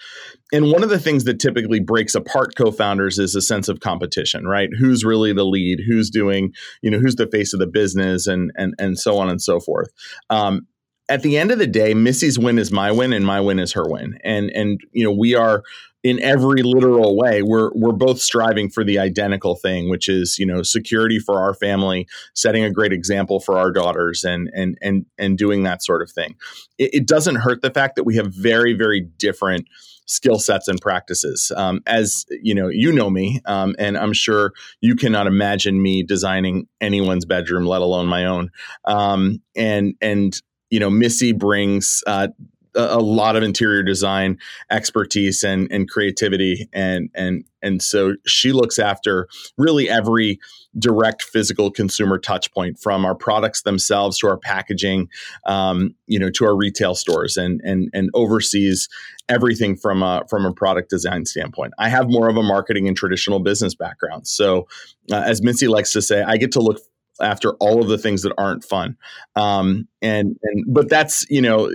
And 0.52 0.70
one 0.70 0.82
of 0.82 0.90
the 0.90 0.98
things 0.98 1.24
that 1.24 1.40
typically 1.40 1.80
breaks 1.80 2.14
apart 2.14 2.56
co-founders 2.58 3.18
is 3.18 3.34
a 3.34 3.40
sense 3.40 3.68
of 3.68 3.80
competition, 3.80 4.46
right? 4.46 4.68
Who's 4.78 5.06
really 5.06 5.32
the 5.32 5.46
lead? 5.46 5.78
Who's 5.88 6.10
doing, 6.10 6.52
you 6.82 6.90
know, 6.90 6.98
who's 6.98 7.16
the 7.16 7.26
face 7.26 7.54
of 7.54 7.58
the 7.58 7.66
business, 7.66 8.26
and 8.26 8.50
and 8.54 8.74
and 8.78 8.98
so 8.98 9.16
on 9.16 9.30
and 9.30 9.40
so 9.40 9.60
forth. 9.60 9.88
Um, 10.28 10.66
at 11.08 11.22
the 11.22 11.38
end 11.38 11.50
of 11.50 11.58
the 11.58 11.66
day, 11.66 11.94
Missy's 11.94 12.38
win 12.38 12.58
is 12.58 12.70
my 12.70 12.92
win, 12.92 13.12
and 13.12 13.24
my 13.24 13.40
win 13.40 13.58
is 13.58 13.72
her 13.72 13.88
win. 13.88 14.18
And 14.24 14.50
and 14.50 14.80
you 14.92 15.04
know, 15.04 15.12
we 15.12 15.34
are 15.34 15.62
in 16.04 16.20
every 16.22 16.62
literal 16.62 17.16
way 17.16 17.42
we're 17.42 17.70
we're 17.74 17.92
both 17.92 18.20
striving 18.20 18.70
for 18.70 18.84
the 18.84 18.98
identical 18.98 19.56
thing 19.56 19.90
which 19.90 20.08
is 20.08 20.38
you 20.38 20.46
know 20.46 20.62
security 20.62 21.18
for 21.18 21.40
our 21.40 21.54
family 21.54 22.06
setting 22.34 22.62
a 22.62 22.70
great 22.70 22.92
example 22.92 23.40
for 23.40 23.58
our 23.58 23.72
daughters 23.72 24.22
and 24.22 24.48
and 24.54 24.78
and 24.80 25.04
and 25.18 25.36
doing 25.36 25.64
that 25.64 25.82
sort 25.82 26.00
of 26.02 26.10
thing. 26.10 26.34
It, 26.78 26.90
it 26.94 27.06
doesn't 27.06 27.36
hurt 27.36 27.62
the 27.62 27.70
fact 27.70 27.96
that 27.96 28.04
we 28.04 28.14
have 28.16 28.32
very 28.32 28.74
very 28.74 29.00
different 29.00 29.66
skill 30.06 30.38
sets 30.38 30.68
and 30.68 30.80
practices. 30.80 31.52
Um, 31.54 31.80
as 31.86 32.24
you 32.30 32.54
know 32.54 32.68
you 32.68 32.92
know 32.92 33.10
me 33.10 33.40
um, 33.46 33.74
and 33.78 33.98
i'm 33.98 34.12
sure 34.12 34.52
you 34.80 34.94
cannot 34.94 35.26
imagine 35.26 35.82
me 35.82 36.02
designing 36.02 36.68
anyone's 36.80 37.24
bedroom 37.24 37.66
let 37.66 37.82
alone 37.82 38.06
my 38.06 38.24
own. 38.24 38.50
Um, 38.84 39.42
and 39.56 39.94
and 40.00 40.40
you 40.70 40.80
know 40.80 40.90
missy 40.90 41.32
brings 41.32 42.02
uh, 42.06 42.28
a, 42.74 43.00
lot 43.00 43.36
of 43.36 43.42
interior 43.42 43.82
design 43.82 44.38
expertise 44.70 45.42
and 45.42 45.70
and 45.70 45.88
creativity 45.90 46.68
and 46.72 47.10
and 47.14 47.44
and 47.62 47.82
so 47.82 48.14
she 48.26 48.52
looks 48.52 48.78
after 48.78 49.28
really 49.56 49.88
every 49.88 50.38
direct 50.78 51.22
physical 51.22 51.70
consumer 51.70 52.18
touch 52.18 52.52
point 52.52 52.78
from 52.78 53.04
our 53.04 53.14
products 53.14 53.62
themselves 53.62 54.18
to 54.18 54.28
our 54.28 54.36
packaging 54.36 55.08
um, 55.46 55.94
you 56.06 56.18
know 56.18 56.30
to 56.30 56.44
our 56.44 56.56
retail 56.56 56.94
stores 56.94 57.36
and 57.36 57.60
and 57.64 57.90
and 57.92 58.10
oversees 58.14 58.88
everything 59.28 59.76
from 59.76 60.02
a 60.02 60.22
from 60.28 60.46
a 60.46 60.52
product 60.52 60.90
design 60.90 61.24
standpoint. 61.24 61.72
I 61.78 61.88
have 61.88 62.08
more 62.08 62.28
of 62.28 62.36
a 62.36 62.42
marketing 62.42 62.86
and 62.86 62.96
traditional 62.96 63.40
business 63.40 63.74
background. 63.74 64.26
So 64.26 64.68
uh, 65.10 65.22
as 65.24 65.42
missy 65.42 65.68
likes 65.68 65.92
to 65.92 66.02
say 66.02 66.22
i 66.22 66.36
get 66.36 66.52
to 66.52 66.60
look 66.60 66.78
after 67.20 67.54
all 67.54 67.80
of 67.80 67.88
the 67.88 67.98
things 67.98 68.22
that 68.22 68.32
aren't 68.38 68.64
fun. 68.64 68.96
Um, 69.36 69.88
and 70.00 70.36
and 70.42 70.64
but 70.68 70.88
that's 70.88 71.26
you 71.28 71.42
know 71.42 71.70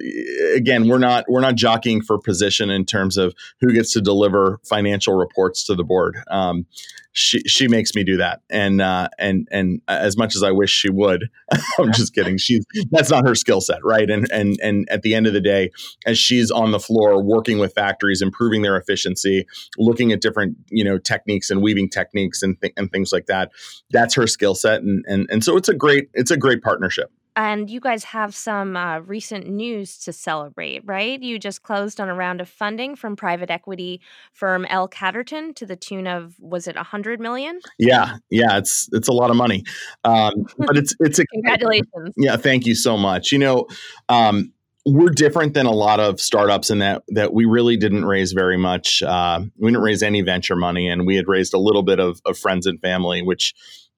again 0.56 0.88
we're 0.88 0.98
not 0.98 1.26
we're 1.28 1.42
not 1.42 1.56
jockeying 1.56 2.02
for 2.02 2.18
position 2.18 2.70
in 2.70 2.86
terms 2.86 3.18
of 3.18 3.34
who 3.60 3.74
gets 3.74 3.92
to 3.94 4.02
deliver 4.02 4.60
financial 4.64 5.14
reports 5.16 5.64
to 5.66 5.76
the 5.76 5.84
board. 5.84 6.18
Um, 6.30 6.66
she 7.14 7.40
she 7.42 7.68
makes 7.68 7.94
me 7.96 8.04
do 8.04 8.18
that. 8.18 8.42
And 8.50 8.82
uh, 8.82 9.08
and 9.20 9.48
and 9.52 9.82
as 9.88 10.18
much 10.18 10.36
as 10.36 10.44
I 10.44 10.52
wish 10.52 10.72
she 10.72 10.90
would 10.90 11.30
I'm 11.80 11.92
just 11.94 12.14
kidding. 12.14 12.38
She's 12.38 12.66
that's 12.92 13.10
not 13.10 13.28
her 13.28 13.36
skill 13.36 13.62
set 13.62 13.84
right? 13.84 14.10
And 14.10 14.30
and 14.32 14.58
and 14.62 14.88
at 14.90 15.04
the 15.04 15.14
end 15.14 15.28
of 15.28 15.34
the 15.34 15.42
day 15.42 15.72
as 16.06 16.18
she's 16.18 16.50
on 16.50 16.72
the 16.72 16.80
floor 16.80 17.24
working 17.24 17.60
with 17.60 17.74
factories 17.74 18.22
improving 18.22 18.64
their 18.64 18.78
efficiency 18.78 19.46
looking 19.78 20.12
at 20.12 20.22
different 20.22 20.58
you 20.70 20.84
know 20.84 20.98
techniques 20.98 21.50
and 21.50 21.62
weaving 21.62 21.90
techniques 21.90 22.42
and 22.42 22.60
th- 22.62 22.74
and 22.78 22.92
things 22.92 23.12
like 23.12 23.28
that 23.28 23.52
that's 23.92 24.16
her 24.16 24.28
skill 24.28 24.56
set. 24.56 24.82
And 24.82 25.06
and 25.08 25.28
and 25.30 25.44
so 25.44 25.56
it's 25.56 25.70
a 25.70 25.76
great 25.76 26.10
it's 26.14 26.32
a 26.32 26.38
great 26.38 26.62
partnership 26.62 27.12
and 27.36 27.70
you 27.70 27.80
guys 27.80 28.04
have 28.06 28.36
some 28.36 28.76
uh, 28.76 29.00
recent 29.00 29.48
news 29.48 29.98
to 30.00 30.14
celebrate, 30.14 30.82
right? 30.86 31.22
You 31.22 31.40
just 31.40 31.64
closed 31.64 32.00
on 32.00 32.10
a 32.10 32.14
round 32.14 32.42
of 32.42 32.50
funding 32.50 32.96
from 32.96 33.16
private 33.16 33.50
equity 33.50 34.02
firm 34.32 34.66
L 34.70 34.88
Catterton 34.88 35.56
to 35.56 35.66
the 35.66 35.76
tune 35.76 36.08
of 36.08 36.36
was 36.40 36.68
it 36.68 36.76
a 36.76 36.84
hundred 36.84 37.20
million? 37.20 37.60
Yeah, 37.80 38.18
yeah, 38.30 38.58
it's 38.58 38.90
it's 38.94 39.08
a 39.08 39.14
lot 39.14 39.30
of 39.30 39.36
money, 39.36 39.64
um, 40.04 40.46
but 40.58 40.78
it's 40.78 40.96
it's 41.00 41.20
a 41.20 41.26
congratulations. 41.28 42.14
Yeah, 42.18 42.38
thank 42.38 42.66
you 42.66 42.76
so 42.76 42.98
much. 42.98 43.32
You 43.32 43.40
know, 43.40 43.68
um, 44.10 44.54
we're 44.86 45.10
different 45.10 45.54
than 45.54 45.66
a 45.66 45.72
lot 45.72 46.00
of 46.00 46.20
startups 46.20 46.70
in 46.70 46.80
that 46.80 47.04
that 47.10 47.34
we 47.34 47.46
really 47.46 47.78
didn't 47.78 48.06
raise 48.06 48.34
very 48.34 48.58
much. 48.58 49.02
Uh, 49.02 49.42
we 49.58 49.72
didn't 49.72 49.84
raise 49.84 50.04
any 50.04 50.22
venture 50.22 50.56
money, 50.56 50.88
and 50.88 51.08
we 51.08 51.16
had 51.16 51.28
raised 51.28 51.54
a 51.54 51.60
little 51.60 51.84
bit 51.84 52.00
of, 52.00 52.22
of 52.26 52.38
friends 52.38 52.66
and 52.66 52.82
family, 52.82 53.22
which 53.22 53.54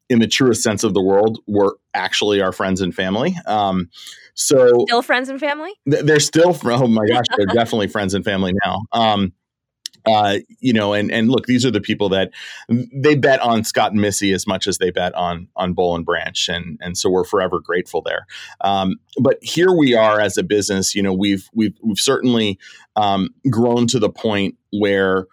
in 0.09 0.19
the 0.19 0.27
truest 0.27 0.61
sense 0.61 0.83
of 0.83 0.93
the 0.93 1.01
world 1.01 1.39
were 1.47 1.77
actually 1.93 2.41
our 2.41 2.51
friends 2.51 2.81
and 2.81 2.93
family. 2.93 3.35
Um, 3.45 3.89
so 4.33 4.85
still 4.85 5.01
friends 5.01 5.29
and 5.29 5.39
family. 5.39 5.71
Th- 5.89 6.03
they're 6.03 6.19
still. 6.19 6.57
Oh 6.63 6.87
my 6.87 7.05
gosh, 7.07 7.25
they're 7.37 7.45
definitely 7.47 7.87
friends 7.87 8.13
and 8.13 8.23
family 8.23 8.53
now. 8.65 8.81
Um, 8.91 9.33
uh, 10.05 10.37
you 10.59 10.73
know, 10.73 10.93
and 10.93 11.11
and 11.11 11.29
look, 11.29 11.47
these 11.47 11.65
are 11.65 11.71
the 11.71 11.81
people 11.81 12.09
that 12.09 12.31
they 12.69 13.15
bet 13.15 13.41
on 13.41 13.63
Scott 13.63 13.91
and 13.91 14.01
Missy 14.01 14.33
as 14.33 14.45
much 14.45 14.67
as 14.67 14.77
they 14.77 14.91
bet 14.91 15.15
on 15.15 15.47
on 15.55 15.73
Boll 15.73 15.95
and 15.95 16.05
Branch, 16.05 16.47
and 16.49 16.77
and 16.81 16.97
so 16.97 17.09
we're 17.09 17.23
forever 17.23 17.59
grateful 17.59 18.01
there. 18.01 18.27
Um, 18.61 18.97
but 19.19 19.39
here 19.41 19.71
we 19.71 19.95
are 19.95 20.21
as 20.21 20.37
a 20.37 20.43
business. 20.43 20.93
You 20.93 21.01
know, 21.01 21.13
we've 21.13 21.49
we've 21.53 21.75
we've 21.81 21.97
certainly 21.97 22.59
um, 22.95 23.29
grown 23.49 23.87
to 23.87 23.99
the 23.99 24.09
point 24.09 24.55
where 24.71 25.25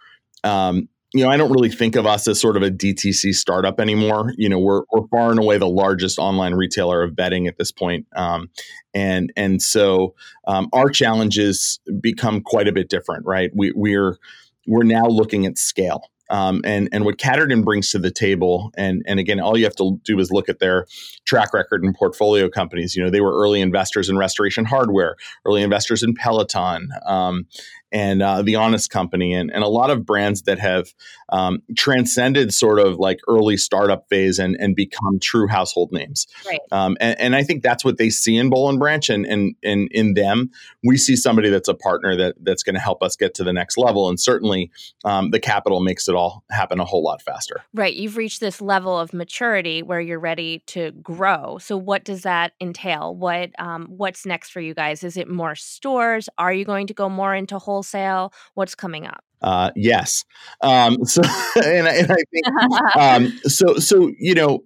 um, 0.44 0.88
you 1.14 1.22
know, 1.22 1.30
I 1.30 1.36
don't 1.36 1.50
really 1.50 1.68
think 1.68 1.94
of 1.94 2.06
us 2.06 2.26
as 2.26 2.40
sort 2.40 2.56
of 2.56 2.62
a 2.62 2.70
DTC 2.70 3.34
startup 3.34 3.80
anymore. 3.80 4.32
You 4.36 4.48
know, 4.48 4.58
we're 4.58 4.82
we're 4.90 5.06
far 5.08 5.30
and 5.30 5.38
away 5.38 5.58
the 5.58 5.68
largest 5.68 6.18
online 6.18 6.54
retailer 6.54 7.02
of 7.02 7.14
bedding 7.14 7.46
at 7.46 7.58
this 7.58 7.70
point, 7.70 8.06
um, 8.16 8.48
and 8.94 9.32
and 9.36 9.60
so 9.60 10.14
um, 10.46 10.68
our 10.72 10.88
challenges 10.88 11.80
become 12.00 12.40
quite 12.40 12.66
a 12.66 12.72
bit 12.72 12.88
different, 12.88 13.26
right? 13.26 13.50
We, 13.54 13.72
we're 13.74 14.18
we're 14.66 14.84
now 14.84 15.06
looking 15.06 15.44
at 15.44 15.58
scale. 15.58 16.08
Um, 16.30 16.62
and 16.64 16.88
and 16.92 17.04
what 17.04 17.18
Catterton 17.18 17.62
brings 17.62 17.90
to 17.90 17.98
the 17.98 18.10
table, 18.10 18.72
and 18.78 19.02
and 19.06 19.20
again, 19.20 19.38
all 19.38 19.58
you 19.58 19.64
have 19.64 19.76
to 19.76 20.00
do 20.02 20.18
is 20.18 20.30
look 20.30 20.48
at 20.48 20.60
their 20.60 20.86
track 21.26 21.52
record 21.52 21.84
and 21.84 21.94
portfolio 21.94 22.48
companies. 22.48 22.96
You 22.96 23.04
know, 23.04 23.10
they 23.10 23.20
were 23.20 23.36
early 23.38 23.60
investors 23.60 24.08
in 24.08 24.16
Restoration 24.16 24.64
Hardware, 24.64 25.16
early 25.44 25.62
investors 25.62 26.02
in 26.02 26.14
Peloton, 26.14 26.88
um, 27.04 27.46
and 27.92 28.22
uh, 28.22 28.42
the 28.42 28.56
Honest 28.56 28.90
Company, 28.90 29.32
and, 29.34 29.50
and 29.52 29.62
a 29.62 29.68
lot 29.68 29.90
of 29.90 30.06
brands 30.06 30.42
that 30.42 30.58
have 30.58 30.92
um, 31.28 31.62
transcended 31.76 32.52
sort 32.52 32.78
of 32.78 32.98
like 32.98 33.20
early 33.28 33.56
startup 33.56 34.08
phase 34.08 34.38
and, 34.38 34.56
and 34.58 34.74
become 34.74 35.18
true 35.20 35.46
household 35.46 35.90
names. 35.92 36.26
Right. 36.46 36.60
Um, 36.70 36.96
and, 37.00 37.20
and, 37.20 37.36
I 37.36 37.42
think 37.42 37.62
that's 37.62 37.84
what 37.84 37.96
they 37.96 38.10
see 38.10 38.36
in 38.36 38.50
Boll 38.50 38.68
and 38.68 38.78
Branch, 38.78 39.08
and, 39.08 39.24
and, 39.26 39.54
and 39.62 39.88
in 39.92 40.14
them, 40.14 40.50
we 40.84 40.96
see 40.96 41.16
somebody 41.16 41.48
that's 41.48 41.68
a 41.68 41.74
partner 41.74 42.16
that 42.16 42.34
that's 42.42 42.62
going 42.62 42.74
to 42.74 42.80
help 42.80 43.02
us 43.02 43.16
get 43.16 43.34
to 43.34 43.44
the 43.44 43.52
next 43.52 43.78
level. 43.78 44.08
And 44.08 44.20
certainly, 44.20 44.70
um, 45.04 45.30
the 45.30 45.40
capital 45.40 45.80
makes 45.80 46.08
it 46.08 46.14
all 46.14 46.44
happen 46.50 46.80
a 46.80 46.84
whole 46.84 47.02
lot 47.02 47.22
faster. 47.22 47.62
Right. 47.74 47.94
You've 47.94 48.16
reached 48.16 48.40
this 48.40 48.60
level 48.60 48.98
of 48.98 49.12
maturity 49.12 49.82
where 49.82 50.00
you're 50.00 50.18
ready 50.18 50.62
to 50.66 50.92
grow. 50.92 51.58
So, 51.58 51.76
what 51.76 52.04
does 52.04 52.22
that 52.22 52.52
entail? 52.60 53.14
What 53.14 53.50
um, 53.58 53.86
What's 53.88 54.26
next 54.26 54.50
for 54.50 54.60
you 54.60 54.74
guys? 54.74 55.04
Is 55.04 55.16
it 55.16 55.28
more 55.28 55.54
stores? 55.54 56.28
Are 56.38 56.52
you 56.52 56.64
going 56.64 56.86
to 56.88 56.94
go 56.94 57.08
more 57.08 57.34
into 57.34 57.58
whole 57.58 57.81
wholesale? 57.82 58.32
What's 58.54 58.74
coming 58.74 59.06
up? 59.06 59.24
Uh, 59.40 59.70
yes. 59.74 60.24
Um, 60.60 60.98
so, 61.04 61.22
and, 61.56 61.88
and, 61.88 62.12
I 62.12 62.16
think 62.30 62.96
um, 62.96 63.40
so. 63.44 63.76
So 63.76 64.12
you 64.18 64.34
know, 64.34 64.60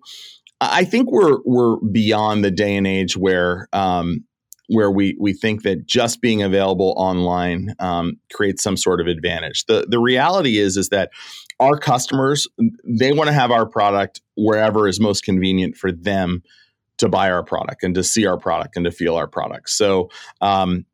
I 0.60 0.84
think 0.84 1.10
we're 1.10 1.38
we're 1.44 1.76
beyond 1.76 2.44
the 2.44 2.50
day 2.50 2.76
and 2.76 2.86
age 2.86 3.16
where 3.16 3.68
um, 3.72 4.24
where 4.68 4.90
we 4.90 5.16
we 5.18 5.32
think 5.32 5.62
that 5.62 5.86
just 5.86 6.20
being 6.20 6.42
available 6.42 6.94
online 6.96 7.74
um, 7.78 8.18
creates 8.32 8.62
some 8.62 8.76
sort 8.76 9.00
of 9.00 9.06
advantage. 9.06 9.64
The 9.66 9.86
the 9.88 9.98
reality 9.98 10.58
is 10.58 10.76
is 10.76 10.90
that 10.90 11.10
our 11.58 11.78
customers 11.78 12.46
they 12.84 13.12
want 13.12 13.28
to 13.28 13.32
have 13.32 13.50
our 13.50 13.64
product 13.64 14.20
wherever 14.36 14.86
is 14.86 15.00
most 15.00 15.24
convenient 15.24 15.74
for 15.76 15.90
them 15.90 16.42
to 16.98 17.08
buy 17.08 17.30
our 17.30 17.42
product 17.42 17.82
and 17.82 17.94
to 17.94 18.02
see 18.02 18.26
our 18.26 18.38
product 18.38 18.76
and 18.76 18.84
to 18.84 18.90
feel 18.90 19.16
our 19.16 19.26
product. 19.26 19.68
So 19.68 20.10
um, 20.40 20.86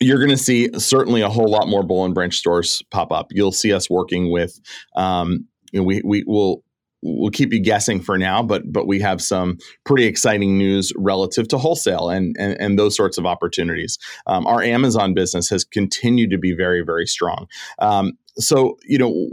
you're 0.00 0.18
going 0.18 0.30
to 0.30 0.36
see 0.36 0.68
certainly 0.78 1.22
a 1.22 1.28
whole 1.28 1.50
lot 1.50 1.68
more 1.68 1.82
Boll 1.82 2.04
and 2.04 2.14
Branch 2.14 2.36
stores 2.36 2.82
pop 2.90 3.12
up. 3.12 3.28
You'll 3.30 3.52
see 3.52 3.72
us 3.72 3.88
working 3.88 4.30
with, 4.30 4.60
um, 4.94 5.46
you 5.72 5.80
know, 5.80 5.84
we 5.84 6.02
we 6.04 6.24
will 6.26 6.62
we'll 7.02 7.30
keep 7.30 7.52
you 7.52 7.60
guessing 7.60 8.00
for 8.00 8.18
now, 8.18 8.42
but 8.42 8.70
but 8.72 8.86
we 8.86 9.00
have 9.00 9.22
some 9.22 9.58
pretty 9.84 10.04
exciting 10.04 10.58
news 10.58 10.92
relative 10.96 11.48
to 11.48 11.58
wholesale 11.58 12.08
and 12.10 12.36
and, 12.38 12.60
and 12.60 12.78
those 12.78 12.94
sorts 12.94 13.18
of 13.18 13.26
opportunities. 13.26 13.98
Um, 14.26 14.46
our 14.46 14.62
Amazon 14.62 15.14
business 15.14 15.48
has 15.48 15.64
continued 15.64 16.30
to 16.30 16.38
be 16.38 16.52
very 16.52 16.82
very 16.82 17.06
strong. 17.06 17.46
Um, 17.78 18.12
so 18.38 18.76
you 18.84 18.98
know 18.98 19.30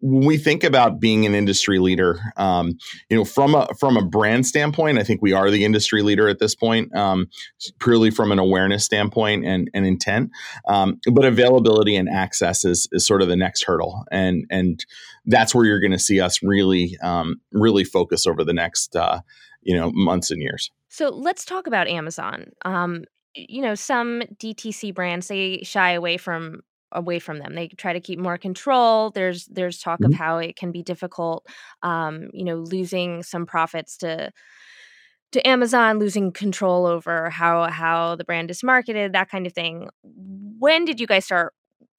when 0.00 0.26
we 0.26 0.38
think 0.38 0.62
about 0.62 1.00
being 1.00 1.26
an 1.26 1.34
industry 1.34 1.78
leader, 1.78 2.20
um, 2.36 2.78
you 3.08 3.16
know, 3.16 3.24
from 3.24 3.54
a 3.54 3.68
from 3.78 3.96
a 3.96 4.04
brand 4.04 4.46
standpoint, 4.46 4.98
I 4.98 5.02
think 5.02 5.20
we 5.20 5.32
are 5.32 5.50
the 5.50 5.64
industry 5.64 6.02
leader 6.02 6.28
at 6.28 6.38
this 6.38 6.54
point, 6.54 6.94
um, 6.94 7.26
purely 7.80 8.10
from 8.10 8.30
an 8.30 8.38
awareness 8.38 8.84
standpoint 8.84 9.44
and, 9.44 9.70
and 9.74 9.86
intent. 9.86 10.30
Um, 10.68 11.00
but 11.12 11.24
availability 11.24 11.96
and 11.96 12.08
access 12.08 12.64
is 12.64 12.88
is 12.92 13.04
sort 13.04 13.22
of 13.22 13.28
the 13.28 13.36
next 13.36 13.64
hurdle, 13.64 14.04
and 14.10 14.44
and 14.50 14.84
that's 15.26 15.54
where 15.54 15.64
you're 15.64 15.80
going 15.80 15.92
to 15.92 15.98
see 15.98 16.20
us 16.20 16.42
really 16.42 16.96
um, 17.02 17.40
really 17.52 17.84
focus 17.84 18.26
over 18.26 18.44
the 18.44 18.54
next 18.54 18.94
uh, 18.94 19.20
you 19.62 19.76
know 19.76 19.90
months 19.92 20.30
and 20.30 20.40
years. 20.40 20.70
So 20.88 21.08
let's 21.08 21.44
talk 21.44 21.66
about 21.66 21.88
Amazon 21.88 22.52
um, 22.64 23.04
you 23.34 23.62
know 23.62 23.74
some 23.74 24.22
DTC 24.36 24.94
brands 24.94 25.28
they 25.28 25.60
shy 25.64 25.92
away 25.92 26.16
from 26.16 26.62
away 26.92 27.18
from 27.18 27.38
them. 27.38 27.54
They 27.54 27.68
try 27.68 27.92
to 27.92 28.00
keep 28.00 28.18
more 28.18 28.38
control. 28.38 29.10
There's 29.10 29.46
there's 29.46 29.78
talk 29.78 30.00
mm-hmm. 30.00 30.12
of 30.12 30.18
how 30.18 30.38
it 30.38 30.56
can 30.56 30.72
be 30.72 30.82
difficult, 30.82 31.46
um, 31.82 32.30
you 32.32 32.44
know, 32.44 32.56
losing 32.56 33.22
some 33.22 33.46
profits 33.46 33.96
to 33.98 34.32
to 35.32 35.46
Amazon, 35.46 35.98
losing 35.98 36.32
control 36.32 36.86
over 36.86 37.30
how 37.30 37.70
how 37.70 38.16
the 38.16 38.24
brand 38.24 38.50
is 38.50 38.62
marketed, 38.62 39.12
that 39.12 39.30
kind 39.30 39.46
of 39.46 39.52
thing. 39.52 39.88
When 40.02 40.84
did 40.84 41.00
you 41.00 41.06
guys 41.06 41.24
start 41.24 41.54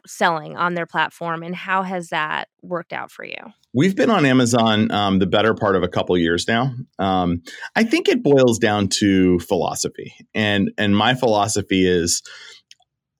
selling 0.07 0.57
on 0.57 0.73
their 0.73 0.85
platform, 0.85 1.43
and 1.43 1.55
how 1.55 1.83
has 1.83 2.09
that 2.09 2.47
worked 2.61 2.93
out 2.93 3.11
for 3.11 3.23
you? 3.23 3.37
We've 3.73 3.95
been 3.95 4.09
on 4.09 4.25
Amazon 4.25 4.91
um, 4.91 5.19
the 5.19 5.27
better 5.27 5.53
part 5.53 5.75
of 5.75 5.83
a 5.83 5.87
couple 5.87 6.17
years 6.17 6.47
now. 6.47 6.73
Um, 6.97 7.43
I 7.75 7.83
think 7.83 8.07
it 8.07 8.23
boils 8.23 8.57
down 8.57 8.87
to 8.99 9.39
philosophy, 9.39 10.13
and 10.33 10.71
and 10.77 10.95
my 10.95 11.13
philosophy 11.13 11.87
is 11.87 12.23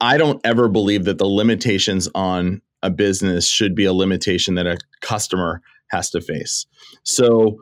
I 0.01 0.18
don't 0.18 0.39
ever 0.44 0.70
believe 0.70 1.06
that 1.06 1.18
the 1.18 1.27
limitations 1.27 2.08
on 2.15 2.62
a 2.82 2.89
business 2.89 3.48
should 3.48 3.75
be 3.75 3.86
a 3.86 3.94
limitation 3.94 4.56
that 4.56 4.65
a 4.65 4.77
customer 5.01 5.62
has 5.91 6.10
to 6.12 6.22
face. 6.22 6.65
So 7.03 7.60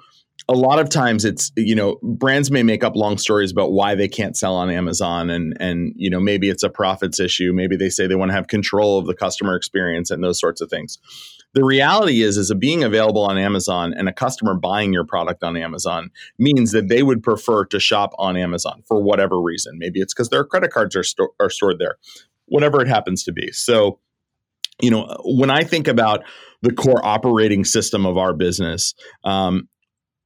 a 0.49 0.53
lot 0.53 0.79
of 0.79 0.89
times 0.89 1.25
it's 1.25 1.51
you 1.55 1.75
know 1.75 1.97
brands 2.03 2.51
may 2.51 2.63
make 2.63 2.83
up 2.83 2.95
long 2.95 3.17
stories 3.17 3.51
about 3.51 3.71
why 3.71 3.95
they 3.95 4.07
can't 4.07 4.37
sell 4.37 4.55
on 4.55 4.69
Amazon 4.69 5.29
and 5.29 5.55
and 5.59 5.93
you 5.95 6.09
know 6.09 6.19
maybe 6.19 6.49
it's 6.49 6.63
a 6.63 6.69
profits 6.69 7.19
issue 7.19 7.51
maybe 7.53 7.75
they 7.75 7.89
say 7.89 8.07
they 8.07 8.15
want 8.15 8.29
to 8.29 8.35
have 8.35 8.47
control 8.47 8.97
of 8.97 9.07
the 9.07 9.13
customer 9.13 9.55
experience 9.55 10.09
and 10.09 10.23
those 10.23 10.39
sorts 10.39 10.61
of 10.61 10.69
things 10.69 10.97
the 11.53 11.63
reality 11.63 12.21
is 12.21 12.37
is 12.37 12.51
a 12.51 12.55
being 12.55 12.83
available 12.83 13.23
on 13.23 13.37
Amazon 13.37 13.93
and 13.93 14.07
a 14.07 14.13
customer 14.13 14.53
buying 14.53 14.93
your 14.93 15.05
product 15.05 15.43
on 15.43 15.57
Amazon 15.57 16.11
means 16.37 16.71
that 16.71 16.87
they 16.87 17.03
would 17.03 17.23
prefer 17.23 17.65
to 17.65 17.79
shop 17.79 18.13
on 18.17 18.37
Amazon 18.37 18.83
for 18.87 19.01
whatever 19.01 19.41
reason. 19.41 19.77
Maybe 19.77 19.99
it's 19.99 20.13
because 20.13 20.29
their 20.29 20.43
credit 20.43 20.71
cards 20.71 20.95
are, 20.95 21.03
sto- 21.03 21.33
are 21.39 21.49
stored 21.49 21.79
there 21.79 21.97
whatever 22.49 22.81
it 22.81 22.87
happens 22.87 23.23
to 23.25 23.33
be. 23.33 23.51
So 23.51 23.99
you 24.81 24.91
know 24.91 25.17
when 25.25 25.49
I 25.49 25.63
think 25.63 25.87
about 25.87 26.23
the 26.61 26.71
core 26.71 27.03
operating 27.03 27.65
system 27.65 28.05
of 28.05 28.17
our 28.17 28.33
business 28.33 28.93
um, 29.23 29.67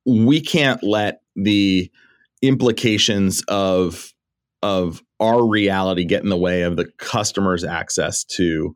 we 0.06 0.42
can't 0.42 0.84
let 0.84 1.22
the 1.36 1.92
implications 2.42 3.44
of 3.48 4.14
of 4.64 5.02
our 5.20 5.48
reality 5.48 6.06
get 6.06 6.24
in 6.24 6.30
the 6.30 6.38
way 6.38 6.64
of 6.64 6.76
the 6.76 6.86
customer's 6.98 7.64
access 7.64 8.24
to 8.24 8.76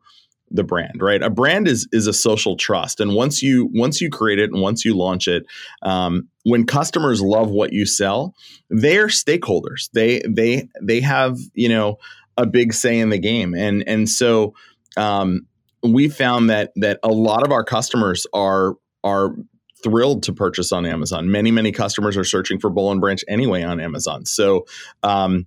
the 0.50 0.62
brand 0.62 1.02
right 1.02 1.22
a 1.22 1.30
brand 1.30 1.66
is 1.66 1.88
is 1.92 2.06
a 2.06 2.12
social 2.12 2.56
trust 2.56 3.00
and 3.00 3.14
once 3.14 3.42
you 3.42 3.68
once 3.74 4.00
you 4.00 4.08
create 4.08 4.38
it 4.38 4.50
and 4.50 4.62
once 4.62 4.84
you 4.84 4.94
launch 4.96 5.26
it 5.26 5.44
um, 5.82 6.28
when 6.44 6.64
customers 6.64 7.20
love 7.20 7.50
what 7.50 7.72
you 7.72 7.84
sell 7.84 8.34
they're 8.70 9.08
stakeholders 9.08 9.90
they 9.92 10.22
they 10.28 10.68
they 10.80 11.00
have 11.00 11.36
you 11.54 11.68
know 11.68 11.98
a 12.36 12.46
big 12.46 12.72
say 12.72 12.98
in 12.98 13.08
the 13.08 13.18
game 13.18 13.54
and 13.54 13.82
and 13.88 14.08
so 14.08 14.54
um, 14.96 15.46
we 15.82 16.08
found 16.08 16.50
that 16.50 16.72
that 16.76 16.98
a 17.02 17.08
lot 17.08 17.44
of 17.44 17.52
our 17.52 17.64
customers 17.64 18.26
are 18.32 18.74
are 19.04 19.34
thrilled 19.82 20.22
to 20.24 20.32
purchase 20.32 20.72
on 20.72 20.86
Amazon. 20.86 21.30
Many, 21.30 21.50
many 21.50 21.70
customers 21.70 22.16
are 22.16 22.24
searching 22.24 22.58
for 22.58 22.70
Boll 22.70 22.90
and 22.92 23.00
Branch 23.00 23.22
anyway 23.28 23.62
on 23.62 23.78
Amazon. 23.78 24.24
So, 24.24 24.66
um, 25.02 25.46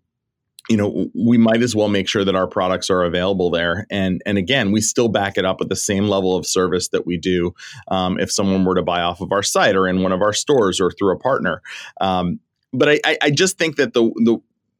you 0.70 0.78
know, 0.78 1.10
we 1.16 1.38
might 1.38 1.64
as 1.64 1.76
well 1.76 1.90
make 1.90 2.08
sure 2.08 2.24
that 2.24 2.36
our 2.36 2.48
products 2.48 2.92
are 2.92 3.04
available 3.04 3.50
there. 3.50 3.88
And 3.90 4.22
and 4.26 4.38
again, 4.38 4.72
we 4.72 4.82
still 4.82 5.08
back 5.08 5.38
it 5.38 5.44
up 5.44 5.60
with 5.60 5.70
the 5.70 5.76
same 5.76 6.08
level 6.08 6.36
of 6.36 6.46
service 6.46 6.90
that 6.90 7.08
we 7.08 7.18
do 7.18 7.54
um, 7.88 8.20
if 8.20 8.32
someone 8.32 8.64
were 8.64 8.76
to 8.76 8.84
buy 8.84 9.02
off 9.02 9.20
of 9.20 9.32
our 9.32 9.42
site 9.44 9.76
or 9.76 9.88
in 9.88 10.04
one 10.04 10.12
of 10.12 10.22
our 10.22 10.34
stores 10.34 10.80
or 10.80 10.92
through 10.92 11.12
a 11.12 11.18
partner. 11.18 11.62
Um, 12.00 12.40
but 12.72 13.02
I, 13.04 13.18
I 13.20 13.32
just 13.32 13.58
think 13.58 13.78
that 13.78 13.94
the 13.94 14.04
the 14.24 14.38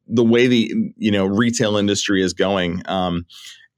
the 0.08 0.24
way 0.24 0.48
the 0.48 0.72
you 0.98 1.12
know 1.12 1.26
retail 1.26 1.76
industry 1.76 2.22
is 2.22 2.34
going, 2.34 2.84
um, 2.86 3.26